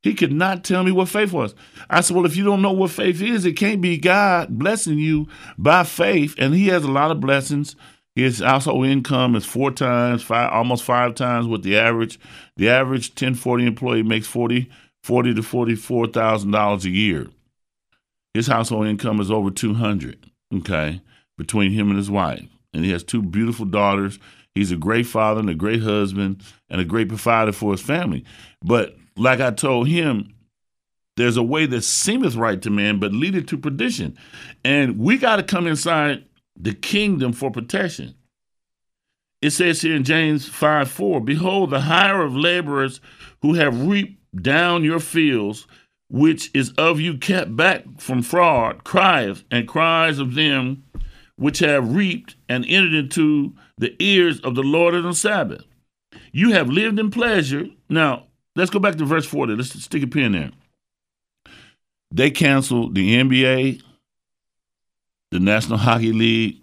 He 0.01 0.13
could 0.13 0.31
not 0.31 0.63
tell 0.63 0.83
me 0.83 0.91
what 0.91 1.09
faith 1.09 1.33
was. 1.33 1.55
I 1.89 2.01
said, 2.01 2.15
Well, 2.15 2.27
if 2.27 2.37
you 2.37 2.43
don't 2.43 2.61
know 2.61 2.71
what 2.71 2.91
faith 2.91 3.21
is, 3.21 3.43
it 3.43 3.53
can't 3.53 3.81
be 3.81 3.97
God 3.97 4.57
blessing 4.57 4.99
you 4.99 5.27
by 5.57 5.83
faith. 5.83 6.35
And 6.37 6.53
he 6.53 6.67
has 6.67 6.83
a 6.83 6.91
lot 6.91 7.09
of 7.11 7.19
blessings. 7.19 7.75
His 8.15 8.39
household 8.39 8.85
income 8.85 9.35
is 9.35 9.45
four 9.45 9.71
times, 9.71 10.21
five, 10.21 10.51
almost 10.53 10.83
five 10.83 11.15
times 11.15 11.47
what 11.47 11.63
the 11.63 11.75
average. 11.77 12.19
The 12.55 12.69
average 12.69 13.09
1040 13.09 13.65
employee 13.65 14.03
makes 14.03 14.27
40, 14.27 14.69
40 15.05 15.35
to 15.35 15.43
forty-four 15.43 16.07
thousand 16.07 16.49
dollars 16.49 16.83
a 16.83 16.89
year. 16.89 17.27
His 18.33 18.47
household 18.47 18.87
income 18.87 19.19
is 19.19 19.29
over 19.29 19.51
200, 19.51 20.31
okay, 20.55 20.99
between 21.37 21.71
him 21.71 21.89
and 21.89 21.97
his 21.97 22.09
wife. 22.09 22.43
And 22.73 22.83
he 22.83 22.89
has 22.89 23.03
two 23.03 23.21
beautiful 23.21 23.67
daughters. 23.67 24.17
He's 24.55 24.71
a 24.71 24.77
great 24.77 25.05
father 25.05 25.41
and 25.41 25.49
a 25.51 25.53
great 25.53 25.83
husband 25.83 26.41
and 26.71 26.81
a 26.81 26.85
great 26.85 27.07
provider 27.09 27.51
for 27.51 27.71
his 27.71 27.81
family. 27.81 28.25
But 28.63 28.97
like 29.15 29.39
I 29.39 29.51
told 29.51 29.87
him, 29.87 30.33
there's 31.17 31.37
a 31.37 31.43
way 31.43 31.67
that 31.67 31.83
seemeth 31.83 32.35
right 32.35 32.59
to 32.63 32.71
man, 32.71 32.99
but 32.99 33.13
leadeth 33.13 33.45
to 33.47 33.59
perdition. 33.59 34.17
And 34.63 34.97
we 34.97 35.19
got 35.19 35.35
to 35.35 35.43
come 35.43 35.67
inside 35.67 36.25
the 36.55 36.73
kingdom 36.73 37.31
for 37.31 37.51
protection. 37.51 38.15
It 39.43 39.51
says 39.51 39.83
here 39.83 39.95
in 39.95 40.03
James 40.03 40.47
5 40.49 40.89
4, 40.89 41.21
Behold, 41.21 41.69
the 41.69 41.81
hire 41.81 42.23
of 42.23 42.35
laborers 42.35 42.99
who 43.43 43.53
have 43.53 43.85
reaped 43.85 44.19
down 44.41 44.83
your 44.83 44.99
fields, 44.99 45.67
which 46.09 46.51
is 46.53 46.71
of 46.77 46.99
you 46.99 47.17
kept 47.17 47.55
back 47.55 47.83
from 47.97 48.21
fraud, 48.21 48.83
crieth 48.83 49.43
and 49.51 49.67
cries 49.67 50.19
of 50.19 50.35
them 50.35 50.83
which 51.37 51.59
have 51.59 51.95
reaped 51.95 52.35
and 52.47 52.65
entered 52.65 52.93
into 52.93 53.53
the 53.77 53.95
ears 53.99 54.39
of 54.41 54.55
the 54.55 54.63
Lord 54.63 54.95
on 54.95 55.03
the 55.03 55.13
Sabbath. 55.13 55.63
You 56.31 56.51
have 56.51 56.69
lived 56.69 56.99
in 56.99 57.11
pleasure. 57.11 57.67
Now, 57.89 58.27
let's 58.55 58.71
go 58.71 58.79
back 58.79 58.95
to 58.95 59.05
verse 59.05 59.25
40. 59.25 59.55
Let's 59.55 59.83
stick 59.83 60.03
a 60.03 60.07
pin 60.07 60.31
there. 60.31 60.51
They 62.11 62.31
canceled 62.31 62.95
the 62.95 63.15
NBA, 63.15 63.81
the 65.31 65.39
National 65.39 65.77
Hockey 65.77 66.13
League, 66.13 66.61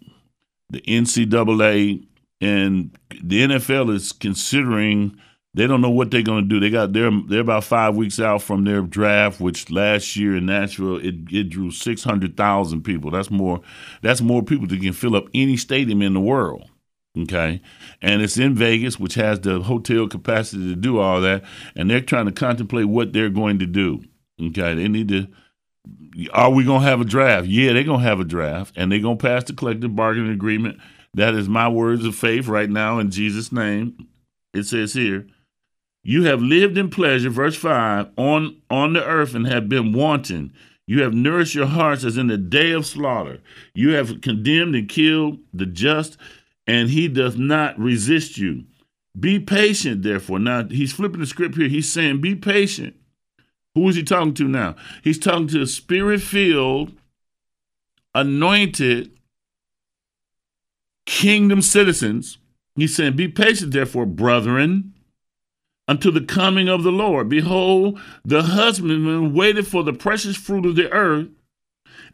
the 0.71 0.81
NCAA, 0.83 2.07
and 2.41 2.97
the 3.23 3.43
NFL 3.43 3.95
is 3.95 4.13
considering 4.13 5.19
they 5.55 5.67
don't 5.67 5.83
know 5.83 5.91
what 5.91 6.11
they're 6.11 6.23
going 6.23 6.45
to 6.45 6.49
do. 6.49 6.61
They 6.61 6.71
got 6.71 6.93
they're 6.93 7.11
they're 7.29 7.41
about 7.41 7.65
five 7.65 7.95
weeks 7.95 8.19
out 8.19 8.43
from 8.43 8.65
their 8.65 8.81
draft, 8.83 9.41
which 9.41 9.71
last 9.71 10.17
year 10.17 10.37
in 10.37 10.47
Nashville 10.47 10.97
it, 10.97 11.15
it 11.31 11.51
drew 11.51 11.71
six 11.71 12.03
hundred 12.03 12.37
thousand 12.37 12.83
people. 12.83 13.11
That's 13.11 13.31
more 13.31 13.61
that's 14.01 14.23
more 14.23 14.43
people 14.43 14.67
that 14.69 14.81
can 14.81 14.93
fill 14.95 15.15
up 15.15 15.27
any 15.35 15.57
stadium 15.57 16.01
in 16.03 16.15
the 16.15 16.21
world. 16.21 16.69
Okay, 17.19 17.61
and 18.01 18.23
it's 18.23 18.39
in 18.39 18.55
Vegas, 18.55 18.99
which 18.99 19.15
has 19.15 19.41
the 19.41 19.61
hotel 19.61 20.09
capacity 20.09 20.71
to 20.71 20.77
do 20.77 20.99
all 20.99 21.21
that, 21.21 21.45
and 21.77 21.91
they're 21.91 22.01
trying 22.01 22.25
to 22.25 22.33
contemplate 22.33 22.87
what 22.87 23.13
they're 23.13 23.29
going 23.29 23.59
to 23.59 23.67
do. 23.67 24.03
Okay, 24.41 24.75
they 24.75 24.89
need 24.89 25.09
to. 25.09 25.27
Are 26.33 26.51
we 26.51 26.65
gonna 26.65 26.87
have 26.87 27.03
a 27.03 27.05
draft? 27.05 27.47
Yeah, 27.47 27.75
they're 27.75 27.85
gonna 27.85 28.03
have 28.03 28.21
a 28.21 28.25
draft, 28.25 28.73
and 28.79 28.91
they're 28.91 29.01
gonna 29.01 29.17
pass 29.17 29.45
the 29.45 29.53
collective 29.53 29.95
bargaining 29.95 30.33
agreement. 30.33 30.79
That 31.13 31.35
is 31.35 31.47
my 31.47 31.69
words 31.69 32.07
of 32.07 32.15
faith 32.15 32.47
right 32.47 32.71
now 32.71 32.99
in 32.99 33.11
Jesus' 33.11 33.53
name. 33.53 34.09
It 34.55 34.65
says 34.65 34.95
here, 34.95 35.27
you 36.03 36.25
have 36.25 36.43
lived 36.43 36.77
in 36.77 36.91
pleasure, 36.91 37.31
verse 37.31 37.57
5, 37.57 38.11
on, 38.17 38.61
on 38.69 38.93
the 38.93 39.05
earth 39.05 39.35
and 39.35 39.47
have 39.47 39.69
been 39.69 39.93
wanting. 39.93 40.53
You 40.87 41.03
have 41.03 41.15
nourished 41.15 41.55
your 41.55 41.67
hearts 41.67 42.05
as 42.05 42.17
in 42.17 42.27
the 42.27 42.37
day 42.37 42.73
of 42.73 42.87
slaughter. 42.87 43.41
You 43.75 43.91
have 43.91 44.21
condemned 44.21 44.75
and 44.75 44.89
killed 44.89 45.39
the 45.55 45.67
just, 45.67 46.17
and 46.67 46.91
he 46.91 47.07
does 47.07 47.37
not 47.37 47.79
resist 47.79 48.37
you. 48.37 48.65
Be 49.19 49.39
patient, 49.39 50.03
therefore. 50.03 50.39
Now, 50.39 50.65
he's 50.65 50.93
flipping 50.93 51.21
the 51.21 51.27
script 51.27 51.57
here. 51.57 51.69
He's 51.69 51.93
saying, 51.93 52.21
Be 52.21 52.35
patient. 52.35 52.97
Who 53.75 53.89
is 53.89 53.97
he 53.97 54.03
talking 54.03 54.35
to 54.35 54.49
now? 54.49 54.75
He's 55.05 55.19
talking 55.19 55.49
to 55.49 55.67
spirit 55.67 56.21
filled, 56.21 56.93
anointed 58.15 59.13
kingdom 61.07 61.63
citizens. 61.63 62.39
He's 62.75 62.97
saying, 62.97 63.17
Be 63.17 63.29
patient, 63.29 63.73
therefore, 63.73 64.07
brethren 64.07 64.95
until 65.93 66.11
the 66.11 66.23
coming 66.23 66.71
of 66.71 66.83
the 66.85 66.91
Lord. 66.91 67.29
Behold, 67.29 68.01
the 68.25 68.43
husbandman 68.45 69.35
waited 69.35 69.67
for 69.67 69.83
the 69.83 69.93
precious 69.93 70.37
fruit 70.37 70.65
of 70.65 70.75
the 70.75 70.91
earth 70.91 71.29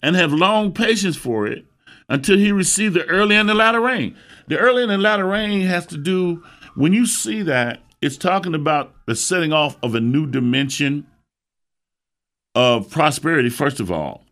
and 0.02 0.16
have 0.16 0.32
long 0.32 0.73
patience 0.73 1.16
for 1.16 1.47
it 1.47 1.64
until 2.08 2.37
he 2.37 2.50
receive 2.50 2.92
the 2.92 3.04
early 3.04 3.37
and 3.37 3.49
the 3.49 3.54
latter 3.54 3.80
rain. 3.80 4.16
The 4.49 4.58
early 4.58 4.82
and 4.82 4.90
the 4.90 4.99
latter 4.99 5.26
rain 5.26 5.61
has 5.61 5.87
to 5.87 5.97
do, 5.97 6.42
when 6.75 6.92
you 6.92 7.06
see 7.06 7.42
that, 7.42 7.78
it's 8.02 8.16
talking 8.16 8.52
about 8.52 8.94
the 9.06 9.14
setting 9.14 9.52
off 9.52 9.76
of 9.80 9.94
a 9.94 10.00
new 10.00 10.26
dimension 10.26 11.06
of 12.56 12.90
prosperity, 12.90 13.49
first 13.49 13.78
of 13.78 13.92
all. 13.92 14.25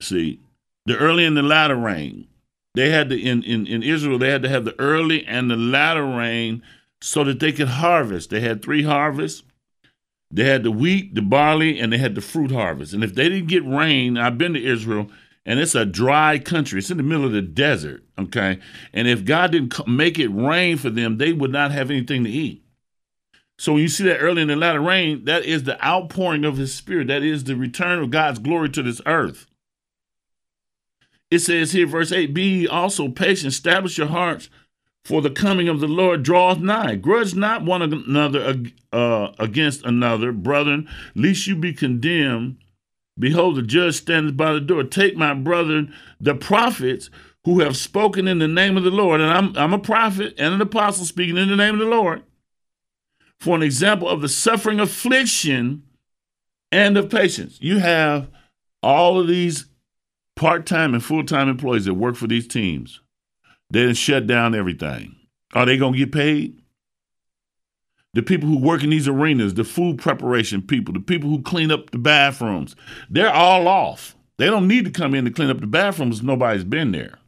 See, 0.00 0.40
the 0.86 0.96
early 0.96 1.26
and 1.26 1.36
the 1.36 1.42
latter 1.42 1.76
rain. 1.76 2.26
They 2.74 2.88
had 2.88 3.10
to 3.10 3.20
in, 3.20 3.42
in, 3.42 3.66
in 3.66 3.82
Israel, 3.82 4.18
they 4.18 4.30
had 4.30 4.42
to 4.44 4.48
have 4.48 4.64
the 4.64 4.78
early 4.80 5.26
and 5.26 5.50
the 5.50 5.56
latter 5.56 6.06
rain 6.06 6.62
so 7.02 7.24
that 7.24 7.40
they 7.40 7.52
could 7.52 7.68
harvest. 7.68 8.30
They 8.30 8.40
had 8.40 8.62
three 8.62 8.82
harvests. 8.82 9.42
They 10.30 10.44
had 10.44 10.62
the 10.62 10.70
wheat, 10.70 11.14
the 11.14 11.22
barley, 11.22 11.80
and 11.80 11.92
they 11.92 11.98
had 11.98 12.14
the 12.14 12.20
fruit 12.20 12.52
harvest. 12.52 12.92
And 12.92 13.02
if 13.02 13.14
they 13.14 13.28
didn't 13.28 13.48
get 13.48 13.66
rain, 13.66 14.16
I've 14.16 14.38
been 14.38 14.54
to 14.54 14.64
Israel, 14.64 15.08
and 15.44 15.58
it's 15.58 15.74
a 15.74 15.84
dry 15.84 16.38
country. 16.38 16.78
It's 16.78 16.90
in 16.90 16.98
the 16.98 17.02
middle 17.02 17.24
of 17.24 17.32
the 17.32 17.42
desert, 17.42 18.04
okay? 18.18 18.60
And 18.92 19.08
if 19.08 19.24
God 19.24 19.52
didn't 19.52 19.88
make 19.88 20.18
it 20.18 20.28
rain 20.28 20.76
for 20.76 20.90
them, 20.90 21.18
they 21.18 21.32
would 21.32 21.50
not 21.50 21.72
have 21.72 21.90
anything 21.90 22.22
to 22.24 22.30
eat. 22.30 22.64
So 23.58 23.72
when 23.72 23.82
you 23.82 23.88
see 23.88 24.04
that 24.04 24.18
early 24.18 24.42
in 24.42 24.48
the 24.48 24.56
latter 24.56 24.80
rain, 24.80 25.24
that 25.24 25.44
is 25.44 25.64
the 25.64 25.84
outpouring 25.84 26.44
of 26.44 26.56
his 26.56 26.72
spirit. 26.74 27.08
That 27.08 27.22
is 27.22 27.44
the 27.44 27.56
return 27.56 27.98
of 27.98 28.10
God's 28.10 28.38
glory 28.38 28.70
to 28.70 28.82
this 28.82 29.02
earth. 29.04 29.46
It 31.30 31.40
says 31.40 31.72
here, 31.72 31.86
verse 31.86 32.10
8, 32.10 32.32
be 32.32 32.66
also 32.66 33.08
patient, 33.08 33.52
establish 33.52 33.98
your 33.98 34.08
hearts 34.08 34.48
for 35.04 35.22
the 35.22 35.30
coming 35.30 35.68
of 35.68 35.80
the 35.80 35.88
Lord 35.88 36.22
draweth 36.22 36.58
nigh. 36.58 36.94
Grudge 36.94 37.34
not 37.34 37.64
one 37.64 37.82
another 37.82 38.62
uh, 38.92 39.32
against 39.38 39.84
another, 39.84 40.32
brethren, 40.32 40.88
lest 41.14 41.46
you 41.46 41.56
be 41.56 41.72
condemned. 41.72 42.58
Behold, 43.18 43.56
the 43.56 43.62
judge 43.62 43.96
standeth 43.96 44.36
by 44.36 44.52
the 44.52 44.60
door. 44.60 44.84
Take 44.84 45.16
my 45.16 45.34
brethren, 45.34 45.94
the 46.20 46.34
prophets, 46.34 47.10
who 47.44 47.60
have 47.60 47.76
spoken 47.76 48.28
in 48.28 48.38
the 48.38 48.48
name 48.48 48.76
of 48.76 48.84
the 48.84 48.90
Lord, 48.90 49.20
and 49.20 49.32
I'm, 49.32 49.56
I'm 49.56 49.72
a 49.72 49.78
prophet 49.78 50.34
and 50.38 50.54
an 50.54 50.60
apostle 50.60 51.06
speaking 51.06 51.38
in 51.38 51.48
the 51.48 51.56
name 51.56 51.74
of 51.74 51.80
the 51.80 51.86
Lord, 51.86 52.22
for 53.38 53.56
an 53.56 53.62
example 53.62 54.08
of 54.08 54.20
the 54.20 54.28
suffering 54.28 54.78
affliction 54.78 55.82
and 56.70 56.96
of 56.98 57.10
patience. 57.10 57.58
You 57.60 57.78
have 57.78 58.28
all 58.82 59.18
of 59.18 59.26
these 59.26 59.66
part 60.36 60.66
time 60.66 60.92
and 60.94 61.02
full 61.02 61.24
time 61.24 61.48
employees 61.48 61.86
that 61.86 61.94
work 61.94 62.16
for 62.16 62.26
these 62.26 62.46
teams. 62.46 63.00
They 63.70 63.92
shut 63.94 64.26
down 64.26 64.54
everything. 64.54 65.16
Are 65.54 65.66
they 65.66 65.76
going 65.76 65.92
to 65.92 65.98
get 65.98 66.12
paid? 66.12 66.60
The 68.12 68.22
people 68.22 68.48
who 68.48 68.58
work 68.58 68.82
in 68.82 68.90
these 68.90 69.06
arenas, 69.06 69.54
the 69.54 69.62
food 69.62 69.98
preparation 69.98 70.62
people, 70.62 70.92
the 70.92 71.00
people 71.00 71.30
who 71.30 71.42
clean 71.42 71.70
up 71.70 71.90
the 71.90 71.98
bathrooms, 71.98 72.74
they're 73.08 73.32
all 73.32 73.68
off. 73.68 74.16
They 74.38 74.46
don't 74.46 74.66
need 74.66 74.84
to 74.86 74.90
come 74.90 75.14
in 75.14 75.24
to 75.26 75.30
clean 75.30 75.50
up 75.50 75.60
the 75.60 75.66
bathrooms. 75.66 76.22
Nobody's 76.22 76.64
been 76.64 76.90
there. 76.90 77.18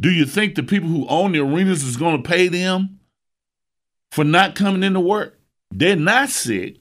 Do 0.00 0.10
you 0.10 0.24
think 0.24 0.54
the 0.54 0.62
people 0.62 0.88
who 0.88 1.06
own 1.08 1.32
the 1.32 1.40
arenas 1.40 1.82
is 1.82 1.96
going 1.96 2.22
to 2.22 2.28
pay 2.28 2.48
them 2.48 3.00
for 4.10 4.24
not 4.24 4.54
coming 4.54 4.82
into 4.82 5.00
work? 5.00 5.38
They're 5.70 5.96
not 5.96 6.28
sick, 6.28 6.76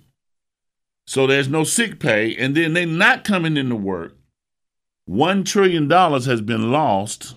so 1.08 1.28
there's 1.28 1.48
no 1.48 1.64
sick 1.64 2.00
pay, 2.00 2.36
and 2.36 2.56
then 2.56 2.74
they're 2.74 2.86
not 2.86 3.24
coming 3.24 3.58
into 3.58 3.76
work. 3.76 4.18
One 5.06 5.44
trillion 5.44 5.88
dollars 5.88 6.26
has 6.26 6.42
been 6.42 6.72
lost 6.72 7.36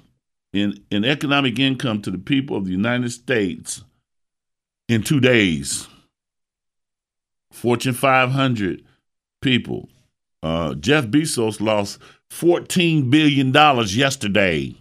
in, 0.54 0.78
in 0.90 1.04
economic 1.04 1.58
income 1.58 2.00
to 2.00 2.10
the 2.10 2.18
people 2.18 2.56
of 2.56 2.64
the 2.64 2.70
United 2.70 3.10
States 3.10 3.82
in 4.88 5.02
two 5.02 5.18
days. 5.18 5.88
Fortune 7.50 7.92
500 7.92 8.84
people. 9.42 9.88
Uh, 10.42 10.74
Jeff 10.74 11.06
Bezos 11.06 11.60
lost 11.60 11.98
$14 12.30 13.10
billion 13.10 13.52
yesterday. 13.88 14.76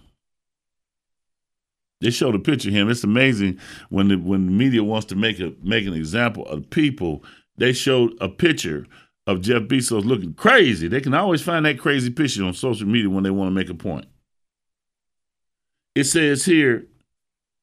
They 2.02 2.12
showed 2.12 2.36
a 2.36 2.40
picture 2.40 2.70
of 2.70 2.76
him. 2.76 2.90
It's 2.90 3.04
amazing 3.04 3.60
when 3.90 4.10
the, 4.10 4.16
when 4.18 4.46
the 4.46 4.52
media 4.52 4.84
wants 4.84 5.08
to 5.08 5.16
make 5.16 5.40
a 5.40 5.54
make 5.64 5.88
an 5.88 5.94
example 5.94 6.46
of 6.48 6.70
people. 6.70 7.24
They 7.58 7.72
showed 7.72 8.14
a 8.20 8.28
picture 8.28 8.86
of 9.26 9.40
Jeff 9.40 9.64
Bezos 9.64 10.04
looking 10.04 10.34
crazy. 10.34 10.90
They 10.90 11.00
can 11.00 11.14
always 11.14 11.42
find 11.42 11.66
that 11.66 11.80
crazy 11.80 12.10
picture 12.10 12.44
on 12.44 12.54
social 12.54 12.88
media 12.88 13.10
when 13.10 13.24
they 13.24 13.30
want 13.30 13.48
to 13.48 13.56
make 13.56 13.70
a 13.70 13.74
point 13.74 14.06
it 15.96 16.06
says 16.06 16.46
here, 16.46 16.88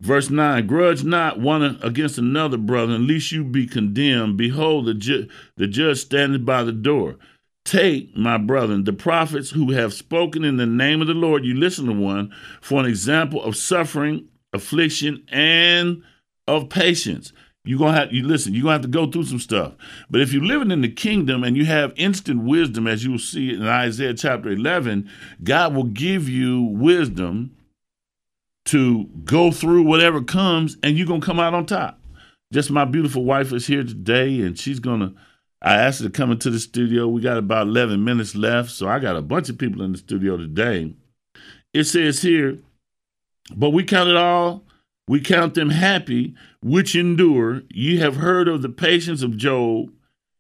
verse 0.00 0.30
9 0.30 0.66
grudge 0.66 1.04
not 1.04 1.40
one 1.40 1.78
against 1.82 2.18
another 2.18 2.56
brother 2.56 2.94
unless 2.94 3.32
you 3.32 3.44
be 3.44 3.66
condemned. 3.66 4.36
Behold 4.36 4.86
the, 4.86 4.94
ju- 4.94 5.28
the 5.56 5.66
judge 5.66 5.98
standing 5.98 6.44
by 6.44 6.62
the 6.62 6.72
door. 6.72 7.16
Take 7.64 8.16
my 8.16 8.38
brethren 8.38 8.84
the 8.84 8.92
prophets 8.92 9.50
who 9.50 9.72
have 9.72 9.92
spoken 9.92 10.44
in 10.44 10.56
the 10.56 10.66
name 10.66 11.00
of 11.00 11.06
the 11.06 11.14
lord. 11.14 11.44
You 11.44 11.54
listen 11.54 11.86
to 11.86 11.92
one 11.92 12.32
for 12.60 12.80
an 12.80 12.86
example 12.86 13.42
of 13.42 13.56
suffering 13.56 14.28
affliction 14.52 15.24
and 15.28 16.02
of 16.48 16.68
patience. 16.70 17.32
You're 17.64 17.78
gonna 17.78 17.98
have 17.98 18.12
you 18.12 18.26
listen 18.26 18.54
you're 18.54 18.62
gonna 18.62 18.72
have 18.72 18.82
to 18.82 18.88
go 18.88 19.06
through 19.10 19.24
some 19.24 19.38
stuff. 19.38 19.74
But 20.08 20.22
if 20.22 20.32
you're 20.32 20.42
living 20.42 20.70
in 20.70 20.80
the 20.80 20.88
kingdom 20.88 21.44
and 21.44 21.56
you 21.56 21.66
have 21.66 21.92
instant 21.96 22.42
wisdom 22.42 22.86
as 22.86 23.04
you 23.04 23.12
will 23.12 23.18
see 23.18 23.52
in 23.52 23.66
isaiah 23.66 24.14
chapter 24.14 24.50
11 24.50 25.08
god 25.44 25.74
will 25.74 25.84
give 25.84 26.28
you 26.28 26.62
wisdom 26.62 27.54
to 28.70 29.04
go 29.24 29.50
through 29.50 29.82
whatever 29.82 30.22
comes 30.22 30.76
and 30.82 30.96
you're 30.96 31.06
going 31.06 31.20
to 31.20 31.26
come 31.26 31.40
out 31.40 31.54
on 31.54 31.66
top. 31.66 31.98
Just 32.52 32.70
my 32.70 32.84
beautiful 32.84 33.24
wife 33.24 33.52
is 33.52 33.66
here 33.66 33.82
today 33.82 34.40
and 34.42 34.58
she's 34.58 34.78
going 34.78 35.00
to, 35.00 35.12
I 35.60 35.74
asked 35.74 36.00
her 36.00 36.06
to 36.06 36.12
come 36.12 36.30
into 36.30 36.50
the 36.50 36.60
studio. 36.60 37.08
We 37.08 37.20
got 37.20 37.36
about 37.36 37.66
11 37.66 38.04
minutes 38.04 38.34
left. 38.34 38.70
So 38.70 38.88
I 38.88 39.00
got 39.00 39.16
a 39.16 39.22
bunch 39.22 39.48
of 39.48 39.58
people 39.58 39.82
in 39.82 39.92
the 39.92 39.98
studio 39.98 40.36
today. 40.36 40.94
It 41.74 41.84
says 41.84 42.22
here, 42.22 42.58
but 43.54 43.70
we 43.70 43.82
count 43.82 44.08
it 44.08 44.16
all, 44.16 44.64
we 45.08 45.20
count 45.20 45.54
them 45.54 45.70
happy 45.70 46.36
which 46.62 46.94
endure. 46.94 47.62
You 47.70 47.98
have 48.00 48.16
heard 48.16 48.46
of 48.46 48.62
the 48.62 48.68
patience 48.68 49.22
of 49.22 49.36
Job 49.36 49.90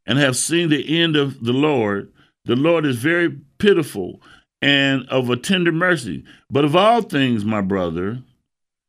and 0.06 0.18
have 0.18 0.36
seen 0.36 0.68
the 0.68 1.00
end 1.00 1.16
of 1.16 1.44
the 1.44 1.52
Lord. 1.52 2.12
The 2.44 2.56
Lord 2.56 2.86
is 2.86 2.96
very 2.96 3.38
pitiful 3.58 4.20
and 4.62 5.08
of 5.08 5.30
a 5.30 5.36
tender 5.36 5.72
mercy. 5.72 6.24
But 6.50 6.64
of 6.64 6.76
all 6.76 7.02
things, 7.02 7.44
my 7.44 7.60
brother, 7.60 8.22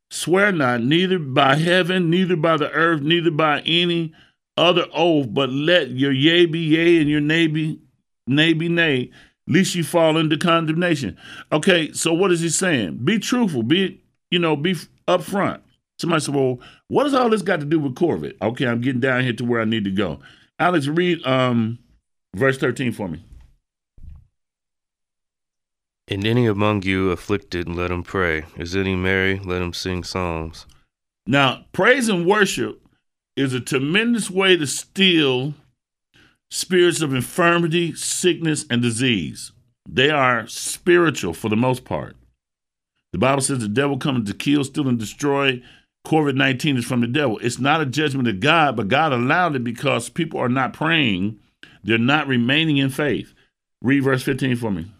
swear 0.10 0.52
not, 0.52 0.82
neither 0.82 1.20
by 1.20 1.56
heaven, 1.56 2.10
neither 2.10 2.36
by 2.36 2.58
the 2.58 2.70
earth, 2.72 3.02
neither 3.02 3.32
by 3.32 3.62
any 3.62 4.14
other 4.58 4.86
oath, 4.94 5.28
but 5.30 5.50
let 5.50 5.92
your 5.92 6.12
yea 6.12 6.46
be 6.46 6.60
yea 6.60 7.00
and 7.00 7.10
your 7.10 7.22
nay 7.22 7.48
be 7.48 7.80
nay 8.28 8.54
be 8.54 8.70
nay, 8.70 9.10
lest 9.48 9.76
you 9.76 9.84
fall 9.84 10.18
into 10.18 10.38
condemnation. 10.38 11.18
Okay, 11.52 11.92
so 11.94 12.14
what 12.14 12.32
is 12.32 12.42
he 12.42 12.50
saying? 12.50 13.00
Be 13.04 13.18
truthful, 13.18 13.64
be 13.64 14.02
you 14.30 14.40
know, 14.40 14.56
be 14.56 14.76
upfront. 15.08 15.62
Somebody 16.00 16.22
said, 16.22 16.36
Well, 16.36 16.60
what 16.88 17.04
does 17.04 17.14
all 17.14 17.30
this 17.30 17.42
got 17.42 17.60
to 17.60 17.66
do 17.66 17.80
with 17.80 17.96
Corvette? 17.96 18.36
Okay, 18.42 18.66
I'm 18.66 18.82
getting 18.82 19.02
down 19.02 19.24
here 19.24 19.34
to 19.34 19.46
where 19.46 19.62
I 19.62 19.66
need 19.66 19.84
to 19.86 19.92
go. 19.92 20.20
Alex, 20.60 20.88
read 20.88 21.26
um 21.26 21.80
verse 22.36 22.58
13 22.58 22.92
for 22.92 23.08
me. 23.08 23.24
And 26.12 26.28
any 26.28 26.46
among 26.46 26.84
you 26.84 27.10
afflicted, 27.10 27.70
let 27.70 27.90
him 27.90 28.04
pray. 28.04 28.44
Is 28.58 28.76
any 28.76 28.98
merry, 28.98 29.40
let 29.40 29.62
him 29.62 29.72
sing 29.72 30.04
psalms. 30.04 30.66
Now, 31.26 31.64
praise 31.72 32.10
and 32.10 32.28
worship 32.28 32.86
is 33.38 33.54
a 33.54 33.62
tremendous 33.62 34.30
way 34.30 34.58
to 34.58 34.68
steal 34.68 35.54
spirits 36.50 37.00
of 37.00 37.14
infirmity, 37.14 37.96
sickness, 37.96 38.66
and 38.70 38.82
disease. 38.82 39.54
They 39.88 40.10
are 40.10 40.48
spiritual 40.48 41.34
for 41.34 41.48
the 41.48 41.56
most 41.56 41.86
part. 41.86 42.18
The 43.14 43.18
Bible 43.18 43.42
says 43.42 43.60
the 43.60 43.70
devil 43.70 43.98
comes 43.98 44.30
to 44.30 44.36
kill, 44.36 44.66
steal, 44.66 44.90
and 44.90 45.00
destroy. 45.00 45.64
COVID 46.06 46.36
19 46.36 46.76
is 46.76 46.84
from 46.84 47.00
the 47.00 47.08
devil. 47.08 47.38
It's 47.38 47.58
not 47.58 47.80
a 47.80 47.86
judgment 47.86 48.28
of 48.28 48.42
God, 48.42 48.76
but 48.76 48.90
God 48.90 49.14
allowed 49.14 49.56
it 49.56 49.64
because 49.64 50.10
people 50.10 50.42
are 50.42 50.50
not 50.50 50.74
praying. 50.74 51.40
They're 51.86 51.98
not 51.98 52.28
remaining 52.28 52.76
in 52.76 52.90
faith. 52.90 53.34
Read 53.82 54.04
verse 54.04 54.24
15 54.24 54.58
for 54.58 54.72
me. 54.72 54.92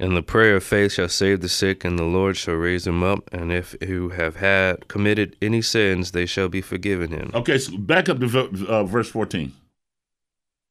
And 0.00 0.16
the 0.16 0.22
prayer 0.22 0.56
of 0.56 0.64
faith 0.64 0.92
shall 0.92 1.10
save 1.10 1.42
the 1.42 1.48
sick, 1.48 1.84
and 1.84 1.98
the 1.98 2.04
Lord 2.04 2.38
shall 2.38 2.54
raise 2.54 2.86
him 2.86 3.02
up. 3.02 3.28
And 3.32 3.52
if 3.52 3.76
who 3.82 4.08
have 4.08 4.36
had 4.36 4.88
committed 4.88 5.36
any 5.42 5.60
sins, 5.60 6.12
they 6.12 6.24
shall 6.24 6.48
be 6.48 6.62
forgiven 6.62 7.10
him. 7.10 7.30
Okay, 7.34 7.58
so 7.58 7.76
back 7.76 8.08
up 8.08 8.18
to 8.18 8.66
uh, 8.66 8.84
verse 8.84 9.10
14. 9.10 9.52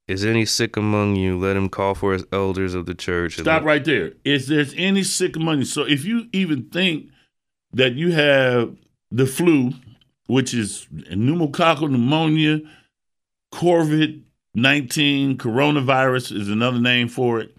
Is 0.07 0.25
any 0.25 0.45
sick 0.45 0.75
among 0.75 1.15
you? 1.15 1.37
Let 1.37 1.55
him 1.55 1.69
call 1.69 1.93
for 1.93 2.13
his 2.13 2.25
elders 2.31 2.73
of 2.73 2.87
the 2.87 2.95
church. 2.95 3.37
Stop 3.37 3.63
right 3.63 3.85
there. 3.85 4.13
Is 4.25 4.47
there's 4.47 4.73
any 4.75 5.03
sick 5.03 5.35
among 5.35 5.59
you? 5.59 5.65
So 5.65 5.83
if 5.83 6.03
you 6.05 6.27
even 6.33 6.63
think 6.63 7.11
that 7.71 7.93
you 7.93 8.13
have 8.13 8.75
the 9.11 9.27
flu, 9.27 9.73
which 10.25 10.55
is 10.55 10.87
pneumococcal 10.91 11.91
pneumonia, 11.91 12.61
COVID 13.53 14.23
19, 14.55 15.37
coronavirus 15.37 16.35
is 16.35 16.49
another 16.49 16.79
name 16.79 17.07
for 17.07 17.39
it 17.41 17.55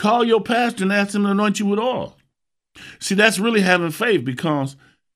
Call 0.00 0.24
your 0.24 0.40
pastor 0.40 0.84
and 0.84 0.92
ask 0.94 1.14
him 1.14 1.24
to 1.24 1.28
anoint 1.28 1.60
you 1.60 1.66
with 1.66 1.78
oil. 1.78 2.16
See, 3.00 3.14
that's 3.14 3.38
really 3.38 3.60
having 3.60 3.90
faith 3.90 4.24
because 4.24 4.74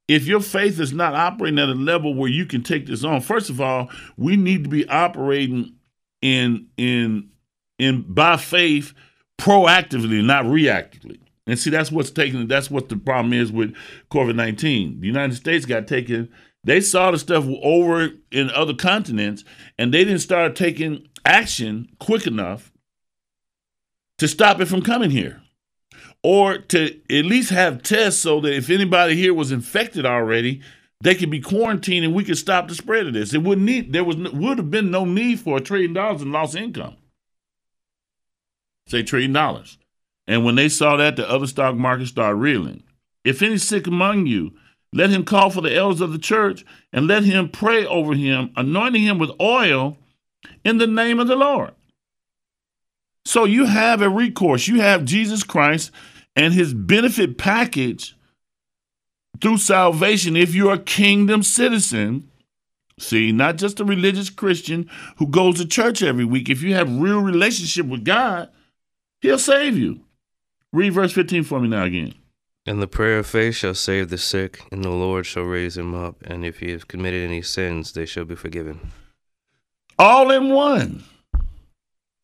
if 0.09 0.27
your 0.27 0.41
faith 0.41 0.79
is 0.79 0.93
not 0.93 1.15
operating 1.15 1.59
at 1.59 1.71
a 1.71 1.73
level 1.73 2.15
where 2.15 2.29
you 2.29 2.45
can 2.45 2.63
take 2.63 2.85
this 2.85 3.03
on, 3.03 3.23
first 3.23 3.49
of 3.49 3.63
all, 3.63 3.89
we 4.19 4.37
need 4.37 4.65
to 4.65 4.69
be 4.69 4.87
operating 4.87 5.77
in 6.21 6.67
in 6.77 7.31
in 7.79 8.03
by 8.03 8.37
faith 8.37 8.93
proactively, 9.41 10.23
not 10.23 10.45
reactively. 10.45 11.19
And 11.47 11.59
see, 11.59 11.71
that's 11.71 11.91
what's 11.91 12.11
taking. 12.11 12.47
That's 12.47 12.71
what 12.71 12.91
the 12.91 12.99
problem 12.99 13.33
is 13.33 13.51
with 13.51 13.75
COVID 14.11 14.35
nineteen. 14.35 15.01
The 15.01 15.07
United 15.07 15.37
States 15.37 15.65
got 15.65 15.89
taken. 15.89 16.29
They 16.63 16.83
saw 16.83 17.11
the 17.11 17.19
stuff 17.19 17.47
over 17.63 18.11
in 18.31 18.51
other 18.51 18.75
continents, 18.75 19.45
and 19.79 19.95
they 19.95 20.05
didn't 20.05 20.21
start 20.21 20.57
taking 20.57 21.09
action 21.25 21.89
quick 22.01 22.27
enough 22.27 22.71
to 24.19 24.29
stop 24.29 24.61
it 24.61 24.67
from 24.67 24.83
coming 24.83 25.11
here 25.11 25.43
or 26.23 26.57
to 26.57 27.01
at 27.11 27.25
least 27.27 27.51
have 27.51 27.83
tests 27.83 28.23
so 28.23 28.41
that 28.41 28.55
if 28.55 28.71
anybody 28.71 29.15
here 29.15 29.35
was 29.35 29.53
infected 29.53 30.07
already, 30.07 30.63
they 31.03 31.15
could 31.15 31.31
be 31.31 31.41
quarantined 31.41 32.05
and 32.05 32.15
we 32.15 32.25
could 32.25 32.39
stop 32.39 32.67
the 32.67 32.75
spread 32.75 33.07
of 33.07 33.13
this. 33.13 33.35
It 33.35 33.43
wouldn't 33.43 33.67
need 33.67 33.93
there 33.93 34.05
was 34.05 34.17
would 34.17 34.59
have 34.59 34.71
been 34.71 34.91
no 34.91 35.05
need 35.05 35.41
for 35.41 35.59
a 35.59 35.61
trillion 35.61 35.93
dollars 35.93 36.23
in 36.23 36.33
lost 36.33 36.57
income. 36.57 36.97
Say 38.89 39.03
trillion 39.03 39.33
dollars. 39.33 39.79
And 40.27 40.45
when 40.45 40.55
they 40.55 40.71
saw 40.71 40.97
that, 40.97 41.17
the 41.17 41.29
other 41.29 41.47
stock 41.47 41.75
market 41.77 42.07
started 42.07 42.37
reeling. 42.37 42.83
If 43.23 43.43
any 43.43 43.59
sick 43.59 43.87
among 43.87 44.27
you, 44.27 44.53
let 44.95 45.11
him 45.11 45.25
call 45.25 45.51
for 45.51 45.61
the 45.61 45.75
elders 45.75 46.01
of 46.01 46.13
the 46.13 46.19
church 46.19 46.65
and 46.93 47.07
let 47.07 47.25
him 47.25 47.51
pray 47.51 47.85
over 47.85 48.15
him, 48.15 48.51
anointing 48.57 49.03
him 49.03 49.19
with 49.19 49.31
oil 49.41 49.99
in 50.65 50.79
the 50.79 50.87
name 50.87 51.21
of 51.21 51.29
the 51.29 51.37
Lord. 51.37 51.73
So 53.25 53.45
you 53.45 53.67
have 53.67 54.03
a 54.03 54.09
recourse. 54.09 54.69
You 54.69 54.81
have 54.81 55.05
Jesus 55.05 55.43
Christ 55.43 55.91
and 56.37 56.53
his 56.53 56.75
benefit 56.75 57.39
package 57.39 58.17
through 59.41 59.59
salvation 59.59 60.37
if 60.37 60.55
you're 60.55 60.75
a 60.75 60.79
kingdom 60.79 61.43
citizen. 61.43 62.31
See, 62.99 63.33
not 63.33 63.57
just 63.57 63.81
a 63.81 63.85
religious 63.85 64.31
Christian 64.31 64.89
who 65.17 65.27
goes 65.27 65.57
to 65.59 65.67
church 65.67 66.03
every 66.03 66.25
week. 66.25 66.49
If 66.49 66.63
you 66.63 66.75
have 66.75 67.01
real 67.01 67.21
relationship 67.21 67.87
with 67.87 68.05
God, 68.05 68.51
he'll 69.21 69.39
save 69.39 69.77
you. 69.77 70.01
Read 70.73 70.93
verse 70.93 71.13
15 71.13 71.45
for 71.45 71.61
me 71.61 71.69
now 71.69 71.85
again. 71.85 72.15
And 72.67 72.81
the 72.81 72.89
prayer 72.89 73.19
of 73.19 73.27
faith 73.27 73.57
shall 73.57 73.75
save 73.75 74.09
the 74.09 74.17
sick, 74.17 74.63
and 74.73 74.83
the 74.83 74.91
Lord 74.91 75.27
shall 75.27 75.43
raise 75.43 75.77
him 75.77 75.95
up. 75.95 76.23
And 76.23 76.47
if 76.47 76.61
he 76.61 76.71
has 76.71 76.83
committed 76.83 77.23
any 77.23 77.43
sins, 77.43 77.93
they 77.93 78.07
shall 78.07 78.25
be 78.25 78.37
forgiven. 78.37 78.81
All 79.99 80.31
in 80.31 80.51
one. 80.51 81.05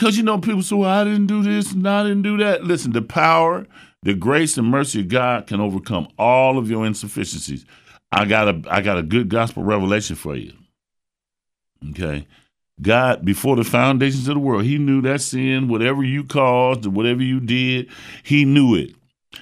Because 0.00 0.16
you 0.16 0.22
know, 0.22 0.38
people 0.38 0.62
say, 0.62 0.76
well, 0.76 0.88
I 0.88 1.04
didn't 1.04 1.26
do 1.26 1.42
this 1.42 1.72
and 1.72 1.86
I 1.86 2.04
didn't 2.04 2.22
do 2.22 2.38
that. 2.38 2.64
Listen, 2.64 2.92
the 2.92 3.02
power, 3.02 3.66
the 4.02 4.14
grace 4.14 4.56
and 4.56 4.66
mercy 4.66 5.00
of 5.00 5.08
God 5.08 5.46
can 5.46 5.60
overcome 5.60 6.08
all 6.18 6.56
of 6.56 6.70
your 6.70 6.86
insufficiencies. 6.86 7.66
I 8.10 8.24
got 8.24 8.48
a 8.48 8.62
I 8.70 8.80
got 8.80 8.96
a 8.96 9.02
good 9.02 9.28
gospel 9.28 9.62
revelation 9.62 10.16
for 10.16 10.34
you. 10.34 10.54
Okay. 11.90 12.26
God, 12.80 13.26
before 13.26 13.56
the 13.56 13.62
foundations 13.62 14.26
of 14.26 14.36
the 14.36 14.40
world, 14.40 14.64
He 14.64 14.78
knew 14.78 15.02
that 15.02 15.20
sin, 15.20 15.68
whatever 15.68 16.02
you 16.02 16.24
caused, 16.24 16.86
whatever 16.86 17.22
you 17.22 17.38
did, 17.38 17.90
He 18.22 18.46
knew 18.46 18.74
it. 18.74 18.94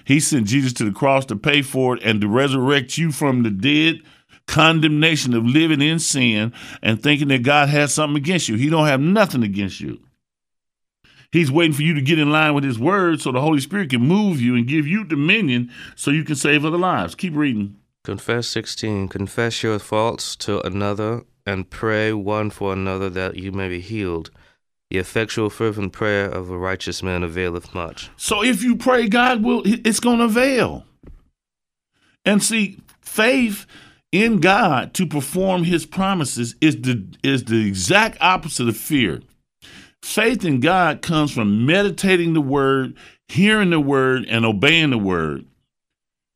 He 0.07 0.19
sent 0.19 0.49
Jesus 0.49 0.73
to 0.73 0.85
the 0.85 0.91
cross 0.91 1.25
to 1.27 1.37
pay 1.37 1.63
for 1.63 1.97
it 1.97 2.03
and 2.03 2.21
to 2.21 2.27
resurrect 2.27 2.99
you 2.99 3.13
from 3.13 3.45
the 3.45 3.51
dead 3.51 4.03
condemnation 4.49 5.35
of 5.35 5.45
living 5.45 5.81
in 5.81 6.01
sin 6.01 6.53
and 6.83 7.01
thinking 7.01 7.29
that 7.29 7.45
God 7.45 7.69
has 7.69 7.95
something 7.95 8.17
against 8.17 8.49
you. 8.49 8.57
He 8.57 8.69
don't 8.69 8.89
have 8.89 9.01
nothing 9.01 9.45
against 9.45 9.81
you. 9.81 10.01
He's 11.31 11.53
waiting 11.53 11.75
for 11.75 11.83
you 11.83 11.95
to 11.95 12.01
get 12.01 12.19
in 12.19 12.31
line 12.31 12.55
with 12.55 12.65
His 12.65 12.79
word 12.79 13.21
so 13.21 13.33
the 13.33 13.41
Holy 13.41 13.61
Spirit 13.61 13.91
can 13.91 14.01
move 14.01 14.41
you 14.41 14.55
and 14.55 14.67
give 14.67 14.87
you 14.87 15.05
dominion 15.05 15.71
so 15.95 16.11
you 16.11 16.25
can 16.25 16.37
save 16.37 16.65
other 16.65 16.79
lives. 16.79 17.15
Keep 17.15 17.37
reading. 17.37 17.77
Confess 18.05 18.49
16. 18.49 19.09
Confess 19.09 19.63
your 19.63 19.79
faults 19.79 20.35
to 20.37 20.67
another 20.67 21.25
and 21.45 21.69
pray 21.69 22.13
one 22.13 22.51
for 22.51 22.73
another 22.73 23.11
that 23.11 23.37
you 23.37 23.53
may 23.53 23.69
be 23.69 23.81
healed. 23.81 24.31
The 24.91 24.97
effectual, 24.97 25.51
fervent 25.51 25.93
prayer 25.93 26.25
of 26.25 26.49
a 26.49 26.57
righteous 26.57 27.03
man 27.03 27.23
availeth 27.23 27.75
much. 27.75 28.11
So 28.17 28.43
if 28.43 28.63
you 28.63 28.77
pray, 28.77 29.09
God 29.09 29.43
will, 29.43 29.63
it's 29.67 30.01
going 30.01 30.19
to 30.19 30.25
avail. 30.25 30.85
And 32.25 32.43
see, 32.43 32.81
faith 33.03 33.67
in 34.13 34.41
God 34.41 34.95
to 34.95 35.07
perform 35.07 35.65
his 35.65 35.85
promises 35.85 36.55
is 36.63 36.77
the, 36.77 37.07
is 37.23 37.45
the 37.45 37.67
exact 37.67 38.17
opposite 38.23 38.69
of 38.69 38.77
fear. 38.79 39.21
Faith 40.03 40.45
in 40.45 40.61
God 40.61 41.03
comes 41.03 41.33
from 41.33 41.67
meditating 41.67 42.35
the 42.35 42.41
word, 42.41 42.97
hearing 43.29 43.71
the 43.71 43.81
word, 43.81 44.25
and 44.29 44.45
obeying 44.45 44.91
the 44.91 44.99
word. 44.99 45.45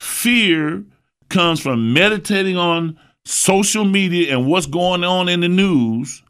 Fear 0.00 0.84
comes 1.28 1.60
from 1.60 1.92
meditating 1.92 2.56
on 2.56 2.98
social 3.24 3.84
media 3.84 4.36
and 4.36 4.46
what's 4.46 4.66
going 4.66 5.04
on 5.04 5.28
in 5.28 5.40
the 5.40 5.48
news, 5.48 6.22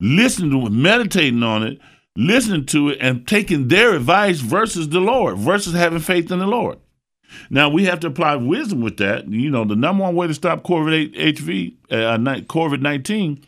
listening 0.00 0.50
to 0.50 0.66
it, 0.66 0.72
meditating 0.72 1.42
on 1.42 1.62
it, 1.62 1.78
listening 2.16 2.66
to 2.66 2.90
it, 2.90 2.98
and 3.00 3.26
taking 3.26 3.68
their 3.68 3.94
advice 3.94 4.40
versus 4.40 4.88
the 4.88 5.00
Lord, 5.00 5.38
versus 5.38 5.74
having 5.74 6.00
faith 6.00 6.30
in 6.30 6.40
the 6.40 6.46
Lord. 6.46 6.78
Now 7.50 7.68
we 7.68 7.84
have 7.84 8.00
to 8.00 8.08
apply 8.08 8.36
wisdom 8.36 8.80
with 8.80 8.96
that. 8.98 9.28
You 9.28 9.50
know, 9.50 9.64
the 9.64 9.76
number 9.76 10.02
one 10.02 10.14
way 10.14 10.26
to 10.26 10.34
stop 10.34 10.62
COVID 10.62 11.14
HV, 11.14 11.74
uh, 11.90 12.18
COVID 12.18 12.80
nineteen, 12.80 13.44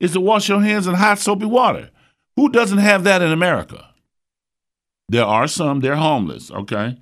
is 0.00 0.12
to 0.12 0.20
wash 0.20 0.48
your 0.48 0.62
hands 0.62 0.86
in 0.86 0.94
hot 0.94 1.18
soapy 1.18 1.46
water. 1.46 1.90
Who 2.36 2.50
doesn't 2.50 2.78
have 2.78 3.04
that 3.04 3.22
in 3.22 3.30
America? 3.30 3.88
There 5.08 5.24
are 5.24 5.46
some, 5.46 5.80
they're 5.80 5.96
homeless, 5.96 6.50
okay? 6.50 6.96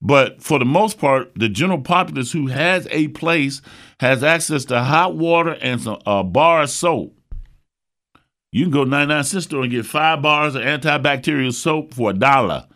But 0.00 0.42
for 0.42 0.58
the 0.58 0.64
most 0.64 0.98
part, 0.98 1.30
the 1.34 1.48
general 1.48 1.82
populace 1.82 2.32
who 2.32 2.46
has 2.46 2.88
a 2.90 3.08
place 3.08 3.60
has 4.00 4.24
access 4.24 4.64
to 4.66 4.82
hot 4.82 5.14
water 5.16 5.56
and 5.60 5.80
some, 5.80 5.98
a 6.06 6.24
bar 6.24 6.62
of 6.62 6.70
soap. 6.70 7.16
You 8.52 8.64
can 8.64 8.72
go 8.72 8.84
99 8.84 9.24
cent 9.24 9.44
store 9.44 9.62
and 9.62 9.70
get 9.70 9.86
five 9.86 10.22
bars 10.22 10.54
of 10.54 10.62
antibacterial 10.62 11.52
soap 11.52 11.94
for 11.94 12.10
a 12.10 12.14
dollar. 12.14 12.66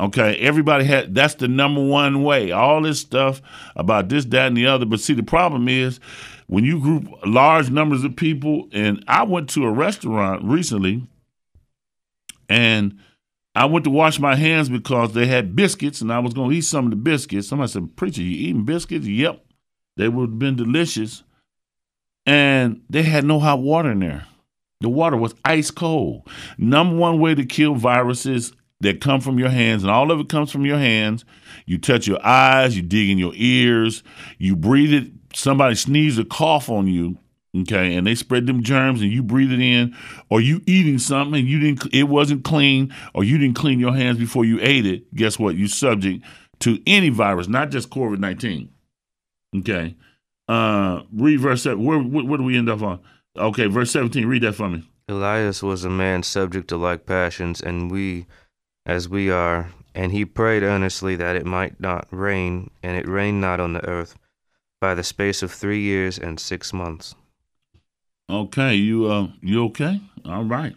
Okay, 0.00 0.34
everybody 0.38 0.84
had 0.84 1.14
that's 1.14 1.36
the 1.36 1.46
number 1.46 1.82
one 1.82 2.24
way. 2.24 2.50
All 2.50 2.82
this 2.82 2.98
stuff 2.98 3.40
about 3.76 4.08
this, 4.08 4.24
that, 4.26 4.48
and 4.48 4.56
the 4.56 4.66
other. 4.66 4.84
But 4.84 4.98
see, 4.98 5.14
the 5.14 5.22
problem 5.22 5.68
is 5.68 6.00
when 6.48 6.64
you 6.64 6.80
group 6.80 7.08
large 7.24 7.70
numbers 7.70 8.02
of 8.02 8.16
people, 8.16 8.68
and 8.72 9.04
I 9.06 9.22
went 9.22 9.48
to 9.50 9.64
a 9.64 9.70
restaurant 9.70 10.42
recently 10.42 11.06
and 12.48 12.98
I 13.54 13.66
went 13.66 13.84
to 13.84 13.90
wash 13.90 14.18
my 14.18 14.34
hands 14.34 14.68
because 14.68 15.12
they 15.12 15.26
had 15.26 15.54
biscuits, 15.54 16.00
and 16.00 16.12
I 16.12 16.18
was 16.18 16.34
going 16.34 16.50
to 16.50 16.56
eat 16.56 16.62
some 16.62 16.86
of 16.86 16.90
the 16.90 16.96
biscuits. 16.96 17.48
Somebody 17.48 17.70
said, 17.70 17.96
"Preacher, 17.96 18.22
you 18.22 18.48
eating 18.48 18.64
biscuits?" 18.64 19.06
Yep, 19.06 19.44
they 19.96 20.08
would 20.08 20.30
have 20.30 20.38
been 20.38 20.56
delicious, 20.56 21.22
and 22.26 22.82
they 22.90 23.02
had 23.02 23.24
no 23.24 23.38
hot 23.38 23.60
water 23.60 23.92
in 23.92 24.00
there. 24.00 24.26
The 24.80 24.88
water 24.88 25.16
was 25.16 25.34
ice 25.44 25.70
cold. 25.70 26.28
Number 26.58 26.96
one 26.96 27.18
way 27.18 27.34
to 27.34 27.44
kill 27.46 27.74
viruses 27.74 28.52
that 28.80 29.00
come 29.00 29.20
from 29.20 29.38
your 29.38 29.48
hands, 29.48 29.82
and 29.82 29.90
all 29.90 30.10
of 30.10 30.20
it 30.20 30.28
comes 30.28 30.50
from 30.50 30.66
your 30.66 30.78
hands. 30.78 31.24
You 31.64 31.78
touch 31.78 32.06
your 32.06 32.24
eyes, 32.26 32.76
you 32.76 32.82
dig 32.82 33.08
in 33.08 33.18
your 33.18 33.32
ears, 33.34 34.02
you 34.38 34.56
breathe 34.56 34.92
it. 34.92 35.10
Somebody 35.32 35.74
sneeze 35.74 36.18
or 36.18 36.24
cough 36.24 36.68
on 36.68 36.86
you, 36.86 37.18
okay, 37.54 37.94
and 37.94 38.06
they 38.06 38.14
spread 38.14 38.46
them 38.46 38.62
germs, 38.62 39.00
and 39.00 39.12
you 39.12 39.22
breathe 39.22 39.52
it 39.52 39.60
in, 39.60 39.94
or 40.30 40.40
you 40.40 40.60
eating 40.66 40.98
something 40.98 41.40
and 41.40 41.48
you 41.48 41.58
didn't, 41.60 41.94
it 41.94 42.04
wasn't 42.04 42.44
clean, 42.44 42.94
or 43.14 43.24
you 43.24 43.38
didn't 43.38 43.56
clean 43.56 43.78
your 43.78 43.94
hands 43.94 44.18
before 44.18 44.44
you 44.44 44.58
ate 44.60 44.86
it. 44.86 45.14
Guess 45.14 45.38
what? 45.38 45.56
You 45.56 45.68
subject 45.68 46.24
to 46.60 46.78
any 46.86 47.08
virus, 47.08 47.48
not 47.48 47.70
just 47.70 47.90
COVID 47.90 48.18
nineteen. 48.18 48.70
Okay, 49.56 49.96
uh, 50.48 51.02
read 51.12 51.40
verse. 51.40 51.64
Where, 51.64 51.76
where, 51.76 52.24
where 52.24 52.38
do 52.38 52.44
we 52.44 52.58
end 52.58 52.68
up 52.68 52.82
on? 52.82 53.00
Okay, 53.36 53.66
verse 53.66 53.90
seventeen. 53.90 54.26
Read 54.26 54.42
that 54.42 54.54
for 54.54 54.68
me. 54.68 54.82
Elias 55.08 55.62
was 55.62 55.84
a 55.84 55.90
man 55.90 56.22
subject 56.22 56.68
to 56.68 56.76
like 56.76 57.04
passions, 57.04 57.60
and 57.60 57.90
we, 57.90 58.26
as 58.86 59.08
we 59.08 59.30
are, 59.30 59.70
and 59.94 60.12
he 60.12 60.24
prayed 60.24 60.62
earnestly 60.62 61.14
that 61.16 61.36
it 61.36 61.44
might 61.44 61.78
not 61.78 62.08
rain, 62.10 62.70
and 62.82 62.96
it 62.96 63.06
rained 63.06 63.40
not 63.40 63.60
on 63.60 63.74
the 63.74 63.86
earth 63.86 64.16
by 64.80 64.94
the 64.94 65.04
space 65.04 65.42
of 65.42 65.52
three 65.52 65.80
years 65.80 66.18
and 66.18 66.40
six 66.40 66.72
months. 66.72 67.14
Okay, 68.28 68.74
you 68.74 69.06
uh 69.06 69.28
you 69.40 69.64
okay? 69.66 70.00
All 70.24 70.44
right. 70.44 70.74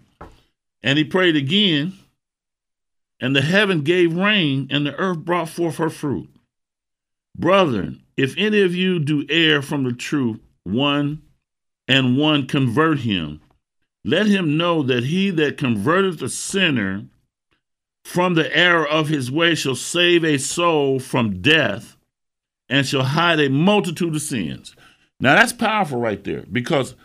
And 0.83 0.97
he 0.97 1.03
prayed 1.03 1.35
again, 1.35 1.93
and 3.19 3.35
the 3.35 3.41
heaven 3.41 3.81
gave 3.81 4.13
rain, 4.13 4.67
and 4.69 4.85
the 4.85 4.95
earth 4.95 5.19
brought 5.19 5.49
forth 5.49 5.77
her 5.77 5.89
fruit. 5.89 6.29
Brethren, 7.35 8.03
if 8.15 8.35
any 8.37 8.61
of 8.61 8.75
you 8.75 8.99
do 8.99 9.25
err 9.29 9.61
from 9.61 9.83
the 9.83 9.93
truth, 9.93 10.39
one 10.63 11.21
and 11.87 12.17
one 12.17 12.47
convert 12.47 12.99
him, 12.99 13.41
let 14.03 14.27
him 14.27 14.57
know 14.57 14.83
that 14.83 15.05
he 15.05 15.29
that 15.31 15.57
converteth 15.57 16.21
a 16.21 16.29
sinner 16.29 17.05
from 18.03 18.35
the 18.35 18.55
error 18.55 18.87
of 18.87 19.09
his 19.09 19.29
way 19.29 19.53
shall 19.53 19.75
save 19.75 20.23
a 20.23 20.37
soul 20.37 20.99
from 20.99 21.41
death 21.41 21.97
and 22.69 22.85
shall 22.85 23.03
hide 23.03 23.39
a 23.39 23.49
multitude 23.49 24.15
of 24.15 24.21
sins. 24.21 24.75
Now 25.19 25.35
that's 25.35 25.53
powerful 25.53 25.99
right 25.99 26.23
there 26.23 26.45
because 26.51 26.95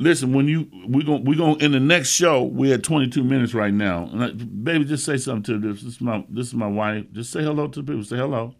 listen, 0.00 0.32
when 0.32 0.48
you 0.48 0.68
we're 0.86 1.04
going 1.04 1.24
we're 1.24 1.36
going 1.36 1.60
in 1.60 1.72
the 1.72 1.80
next 1.80 2.10
show, 2.10 2.42
we're 2.42 2.74
at 2.74 2.82
22 2.82 3.24
minutes 3.24 3.54
right 3.54 3.72
now. 3.72 4.08
And 4.12 4.24
I, 4.24 4.30
baby, 4.30 4.84
just 4.84 5.04
say 5.04 5.16
something 5.16 5.60
to 5.60 5.72
this. 5.72 5.82
This 5.82 5.94
is 5.94 6.00
my 6.00 6.24
this 6.28 6.48
is 6.48 6.54
my 6.54 6.68
wife. 6.68 7.04
Just 7.12 7.32
say 7.32 7.42
hello 7.42 7.68
to 7.68 7.82
the 7.82 7.86
people. 7.86 8.04
Say 8.04 8.16
hello. 8.16 8.54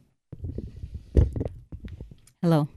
Hello. 2.42 2.68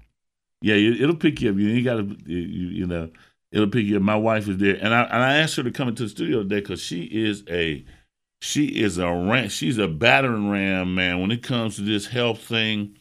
Yeah, 0.61 0.75
it, 0.75 1.05
will 1.05 1.15
pick 1.15 1.41
you 1.41 1.51
up. 1.51 1.57
You 1.57 1.69
ain't 1.69 1.85
got 1.85 1.95
to, 1.95 2.17
you, 2.25 2.37
you 2.39 2.85
know, 2.85 3.09
it'll 3.51 3.69
pick 3.69 3.85
you 3.85 3.95
up. 3.95 4.01
My 4.01 4.15
wife 4.15 4.47
is 4.49 4.57
there, 4.57 4.77
and 4.81 4.93
I 4.93 5.03
and 5.03 5.23
I 5.23 5.37
asked 5.37 5.55
her 5.55 5.63
to 5.63 5.71
come 5.71 5.87
into 5.87 6.03
the 6.03 6.09
studio 6.09 6.43
today 6.43 6.59
because 6.59 6.81
she 6.81 7.03
is 7.03 7.43
a, 7.49 7.85
she 8.41 8.65
is 8.67 8.97
a 8.97 9.07
ram. 9.07 9.49
She's 9.49 9.77
a 9.77 9.87
battering 9.87 10.49
ram, 10.49 10.95
man. 10.95 11.21
When 11.21 11.31
it 11.31 11.43
comes 11.43 11.77
to 11.77 11.81
this 11.81 12.07
health 12.07 12.41
thing, 12.41 12.97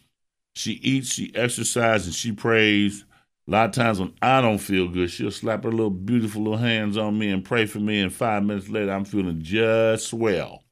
she 0.55 0.73
eats, 0.73 1.12
she 1.12 1.35
exercises, 1.35 2.07
and 2.07 2.14
she 2.14 2.31
prays. 2.31 3.05
A 3.48 3.50
lot 3.50 3.66
of 3.66 3.72
times 3.72 3.98
when 3.98 4.12
I 4.20 4.42
don't 4.42 4.58
feel 4.58 4.88
good, 4.88 5.11
she'll 5.11 5.30
slap 5.30 5.64
her 5.64 5.70
little 5.70 5.88
beautiful 5.88 6.42
little 6.42 6.58
hands 6.58 6.98
on 6.98 7.18
me 7.18 7.30
and 7.30 7.42
pray 7.42 7.64
for 7.64 7.78
me, 7.78 7.98
and 8.00 8.12
five 8.12 8.44
minutes 8.44 8.68
later, 8.68 8.92
I'm 8.92 9.06
feeling 9.06 9.40
just 9.40 10.08
swell. 10.08 10.64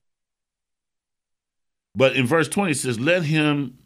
But 1.95 2.17
in 2.17 2.27
verse 2.27 2.49
20 2.49 2.73
it 2.73 2.75
says, 2.75 3.01
Let 3.01 3.23
him 3.23 3.79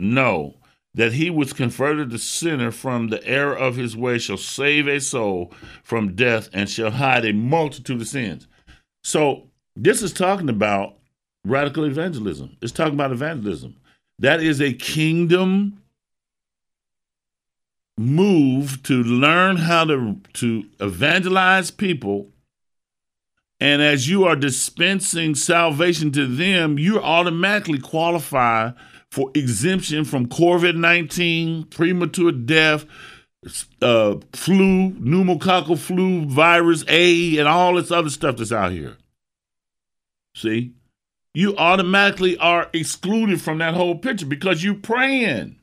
know 0.00 0.56
that 0.94 1.12
he 1.12 1.30
was 1.30 1.52
converted 1.52 2.10
the 2.10 2.18
sinner 2.18 2.72
from 2.72 3.08
the 3.08 3.24
error 3.24 3.56
of 3.56 3.76
his 3.76 3.96
way 3.96 4.18
shall 4.18 4.36
save 4.36 4.88
a 4.88 5.00
soul 5.00 5.52
from 5.84 6.16
death 6.16 6.50
and 6.52 6.68
shall 6.68 6.90
hide 6.90 7.24
a 7.24 7.32
multitude 7.32 8.00
of 8.00 8.08
sins. 8.08 8.48
So 9.04 9.48
this 9.76 10.02
is 10.02 10.12
talking 10.12 10.48
about 10.48 10.98
radical 11.44 11.84
evangelism. 11.84 12.56
It's 12.60 12.72
talking 12.72 12.94
about 12.94 13.12
evangelism. 13.12 13.76
That 14.18 14.42
is 14.42 14.60
a 14.60 14.72
kingdom 14.72 15.81
move 17.98 18.82
to 18.84 19.02
learn 19.02 19.56
how 19.56 19.84
to, 19.84 20.20
to 20.34 20.64
evangelize 20.80 21.70
people. 21.70 22.30
And 23.60 23.80
as 23.80 24.08
you 24.08 24.24
are 24.24 24.34
dispensing 24.34 25.34
salvation 25.34 26.10
to 26.12 26.26
them, 26.26 26.78
you 26.78 27.00
automatically 27.00 27.78
qualify 27.78 28.72
for 29.10 29.30
exemption 29.34 30.04
from 30.04 30.26
COVID 30.26 30.74
19, 30.74 31.64
premature 31.64 32.32
death, 32.32 32.86
uh, 33.80 34.16
flu, 34.32 34.90
pneumococcal 34.92 35.78
flu, 35.78 36.24
virus 36.24 36.84
A, 36.88 37.38
and 37.38 37.46
all 37.46 37.74
this 37.74 37.90
other 37.90 38.10
stuff 38.10 38.36
that's 38.36 38.52
out 38.52 38.72
here. 38.72 38.96
See? 40.34 40.72
You 41.34 41.56
automatically 41.56 42.36
are 42.38 42.68
excluded 42.72 43.40
from 43.40 43.58
that 43.58 43.74
whole 43.74 43.96
picture 43.96 44.26
because 44.26 44.62
you're 44.62 44.74
praying. 44.74 45.56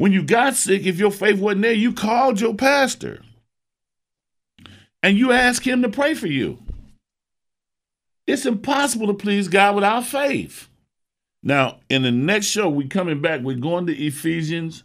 When 0.00 0.12
you 0.12 0.22
got 0.22 0.54
sick, 0.56 0.86
if 0.86 0.98
your 0.98 1.10
faith 1.10 1.38
wasn't 1.38 1.60
there, 1.60 1.74
you 1.74 1.92
called 1.92 2.40
your 2.40 2.54
pastor 2.54 3.20
and 5.02 5.18
you 5.18 5.30
asked 5.30 5.66
him 5.66 5.82
to 5.82 5.90
pray 5.90 6.14
for 6.14 6.26
you. 6.26 6.58
It's 8.26 8.46
impossible 8.46 9.08
to 9.08 9.12
please 9.12 9.48
God 9.48 9.74
without 9.74 10.06
faith. 10.06 10.70
Now, 11.42 11.80
in 11.90 12.00
the 12.00 12.10
next 12.10 12.46
show, 12.46 12.66
we're 12.66 12.88
coming 12.88 13.20
back. 13.20 13.42
We're 13.42 13.58
going 13.58 13.86
to 13.88 13.94
Ephesians, 13.94 14.84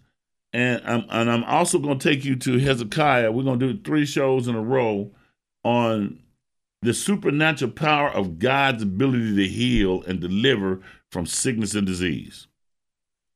and 0.51 0.81
I'm 0.83 1.05
and 1.09 1.31
I'm 1.31 1.45
also 1.45 1.79
going 1.79 1.97
to 1.97 2.09
take 2.09 2.25
you 2.25 2.35
to 2.35 2.59
Hezekiah. 2.59 3.31
We're 3.31 3.43
going 3.43 3.59
to 3.61 3.71
do 3.71 3.81
three 3.81 4.05
shows 4.05 4.49
in 4.49 4.55
a 4.55 4.61
row 4.61 5.11
on 5.63 6.19
the 6.81 6.93
supernatural 6.93 7.71
power 7.71 8.09
of 8.09 8.37
God's 8.37 8.83
ability 8.83 9.37
to 9.37 9.47
heal 9.47 10.03
and 10.03 10.19
deliver 10.19 10.81
from 11.09 11.25
sickness 11.25 11.73
and 11.73 11.87
disease. 11.87 12.47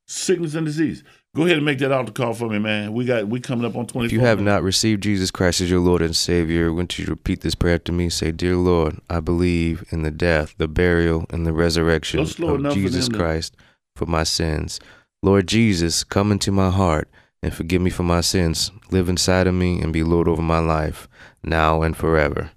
Sickness 0.06 0.54
and 0.54 0.66
disease. 0.66 1.04
Go 1.36 1.44
ahead 1.44 1.58
and 1.58 1.64
make 1.64 1.78
that 1.78 1.92
altar 1.92 2.10
call 2.10 2.34
for 2.34 2.48
me, 2.48 2.58
man. 2.58 2.92
We 2.92 3.04
got 3.04 3.28
we 3.28 3.38
coming 3.38 3.64
up 3.64 3.76
on 3.76 3.86
twenty. 3.86 4.06
If 4.06 4.12
you 4.12 4.20
have 4.20 4.40
not 4.40 4.64
received 4.64 5.04
Jesus 5.04 5.30
Christ 5.30 5.60
as 5.60 5.70
your 5.70 5.78
Lord 5.78 6.02
and 6.02 6.16
Savior, 6.16 6.72
won't 6.72 6.98
you 6.98 7.06
repeat 7.06 7.42
this 7.42 7.54
prayer 7.54 7.78
to 7.78 7.92
me? 7.92 8.08
Say, 8.08 8.32
"Dear 8.32 8.56
Lord, 8.56 8.98
I 9.08 9.20
believe 9.20 9.84
in 9.90 10.02
the 10.02 10.10
death, 10.10 10.56
the 10.58 10.66
burial, 10.66 11.26
and 11.30 11.46
the 11.46 11.52
resurrection 11.52 12.18
of 12.18 12.74
Jesus 12.74 13.06
for 13.06 13.14
Christ 13.14 13.56
for 13.94 14.06
my 14.06 14.24
sins. 14.24 14.80
Lord 15.22 15.46
Jesus, 15.46 16.02
come 16.02 16.32
into 16.32 16.50
my 16.50 16.70
heart 16.70 17.08
and 17.44 17.54
forgive 17.54 17.80
me 17.80 17.90
for 17.90 18.02
my 18.02 18.22
sins. 18.22 18.72
Live 18.90 19.08
inside 19.08 19.46
of 19.46 19.54
me 19.54 19.80
and 19.80 19.92
be 19.92 20.02
Lord 20.02 20.26
over 20.26 20.42
my 20.42 20.58
life, 20.58 21.06
now 21.44 21.82
and 21.82 21.96
forever. 21.96 22.50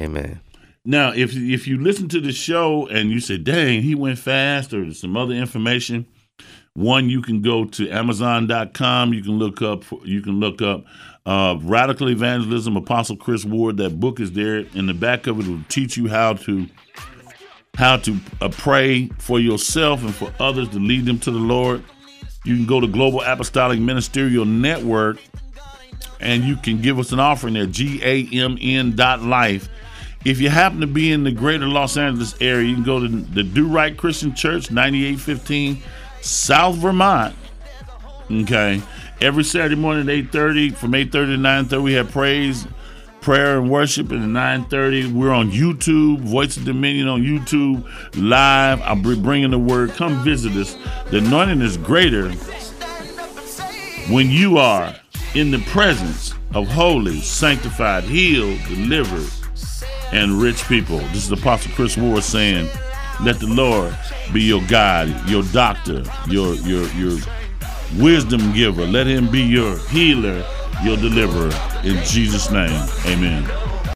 Amen." 0.00 0.40
Now, 0.84 1.12
if 1.12 1.36
if 1.36 1.68
you 1.68 1.80
listen 1.80 2.08
to 2.08 2.20
the 2.20 2.32
show 2.32 2.88
and 2.88 3.12
you 3.12 3.20
say, 3.20 3.38
"Dang, 3.38 3.82
he 3.82 3.94
went 3.94 4.18
fast," 4.18 4.74
or 4.74 4.92
some 4.92 5.16
other 5.16 5.34
information 5.34 6.06
one, 6.74 7.10
you 7.10 7.20
can 7.20 7.42
go 7.42 7.66
to 7.66 7.90
Amazon.com. 7.90 9.12
You 9.12 9.22
can 9.22 9.38
look 9.38 9.60
up. 9.60 9.84
You 10.04 10.22
can 10.22 10.40
look 10.40 10.62
up 10.62 10.84
uh, 11.26 11.58
Radical 11.60 12.08
Evangelism, 12.08 12.76
Apostle 12.76 13.16
Chris 13.16 13.44
Ward. 13.44 13.76
That 13.76 14.00
book 14.00 14.20
is 14.20 14.32
there. 14.32 14.64
In 14.74 14.86
the 14.86 14.94
back 14.94 15.26
of 15.26 15.38
it, 15.38 15.46
it 15.46 15.50
will 15.50 15.64
teach 15.68 15.96
you 15.96 16.08
how 16.08 16.34
to 16.34 16.66
how 17.74 17.96
to 17.96 18.16
uh, 18.40 18.48
pray 18.50 19.08
for 19.18 19.40
yourself 19.40 20.02
and 20.02 20.14
for 20.14 20.32
others 20.38 20.68
to 20.70 20.78
lead 20.78 21.04
them 21.06 21.18
to 21.18 21.30
the 21.30 21.38
Lord. 21.38 21.82
You 22.44 22.56
can 22.56 22.66
go 22.66 22.80
to 22.80 22.86
Global 22.86 23.22
Apostolic 23.22 23.78
Ministerial 23.78 24.44
Network, 24.44 25.18
and 26.20 26.42
you 26.42 26.56
can 26.56 26.80
give 26.80 26.98
us 26.98 27.12
an 27.12 27.20
offering 27.20 27.54
there. 27.54 27.66
G 27.66 28.00
A 28.02 28.28
M 28.32 28.56
N 28.60 28.96
dot 28.96 29.20
life. 29.22 29.68
If 30.24 30.40
you 30.40 30.48
happen 30.48 30.80
to 30.80 30.86
be 30.86 31.12
in 31.12 31.24
the 31.24 31.32
greater 31.32 31.66
Los 31.66 31.96
Angeles 31.96 32.34
area, 32.40 32.68
you 32.68 32.76
can 32.76 32.84
go 32.84 33.00
to 33.00 33.08
the 33.08 33.42
Do 33.42 33.66
Right 33.66 33.96
Christian 33.96 34.34
Church, 34.34 34.70
9815 34.70 35.82
South 36.22 36.76
Vermont. 36.76 37.34
Okay. 38.30 38.80
Every 39.20 39.44
Saturday 39.44 39.76
morning 39.76 40.08
at 40.08 40.32
8.30, 40.32 40.74
from 40.74 40.92
8.30 40.92 41.10
to 41.10 41.20
9.30, 41.76 41.82
we 41.82 41.92
have 41.92 42.10
praise, 42.10 42.66
prayer, 43.20 43.58
and 43.58 43.70
worship. 43.70 44.10
And 44.10 44.36
at 44.36 44.68
9.30, 44.68 45.12
we're 45.12 45.30
on 45.30 45.50
YouTube, 45.50 46.20
Voice 46.20 46.56
of 46.56 46.64
Dominion 46.64 47.08
on 47.08 47.22
YouTube, 47.22 47.86
live. 48.16 48.80
I'll 48.82 48.96
be 48.96 49.14
bringing 49.20 49.50
the 49.50 49.58
word. 49.58 49.90
Come 49.92 50.24
visit 50.24 50.52
us. 50.52 50.76
The 51.10 51.18
anointing 51.18 51.60
is 51.60 51.76
greater 51.76 52.30
when 54.12 54.30
you 54.30 54.58
are 54.58 54.94
in 55.34 55.50
the 55.50 55.60
presence 55.60 56.34
of 56.54 56.68
holy, 56.68 57.20
sanctified, 57.20 58.04
healed, 58.04 58.58
delivered, 58.68 59.30
and 60.12 60.40
rich 60.42 60.66
people. 60.66 60.98
This 60.98 61.26
is 61.26 61.32
Apostle 61.32 61.72
Chris 61.72 61.96
Ward 61.96 62.22
saying, 62.22 62.68
let 63.20 63.38
the 63.38 63.46
Lord 63.46 63.96
be 64.32 64.42
your 64.42 64.62
guide, 64.62 65.28
your 65.28 65.42
doctor, 65.44 66.02
your 66.28 66.54
your 66.54 66.86
your 66.94 67.18
wisdom 67.98 68.52
giver. 68.52 68.86
Let 68.86 69.06
him 69.06 69.30
be 69.30 69.42
your 69.42 69.78
healer, 69.88 70.44
your 70.82 70.96
deliverer. 70.96 71.52
In 71.84 72.02
Jesus' 72.04 72.50
name, 72.50 72.88
amen. 73.06 73.71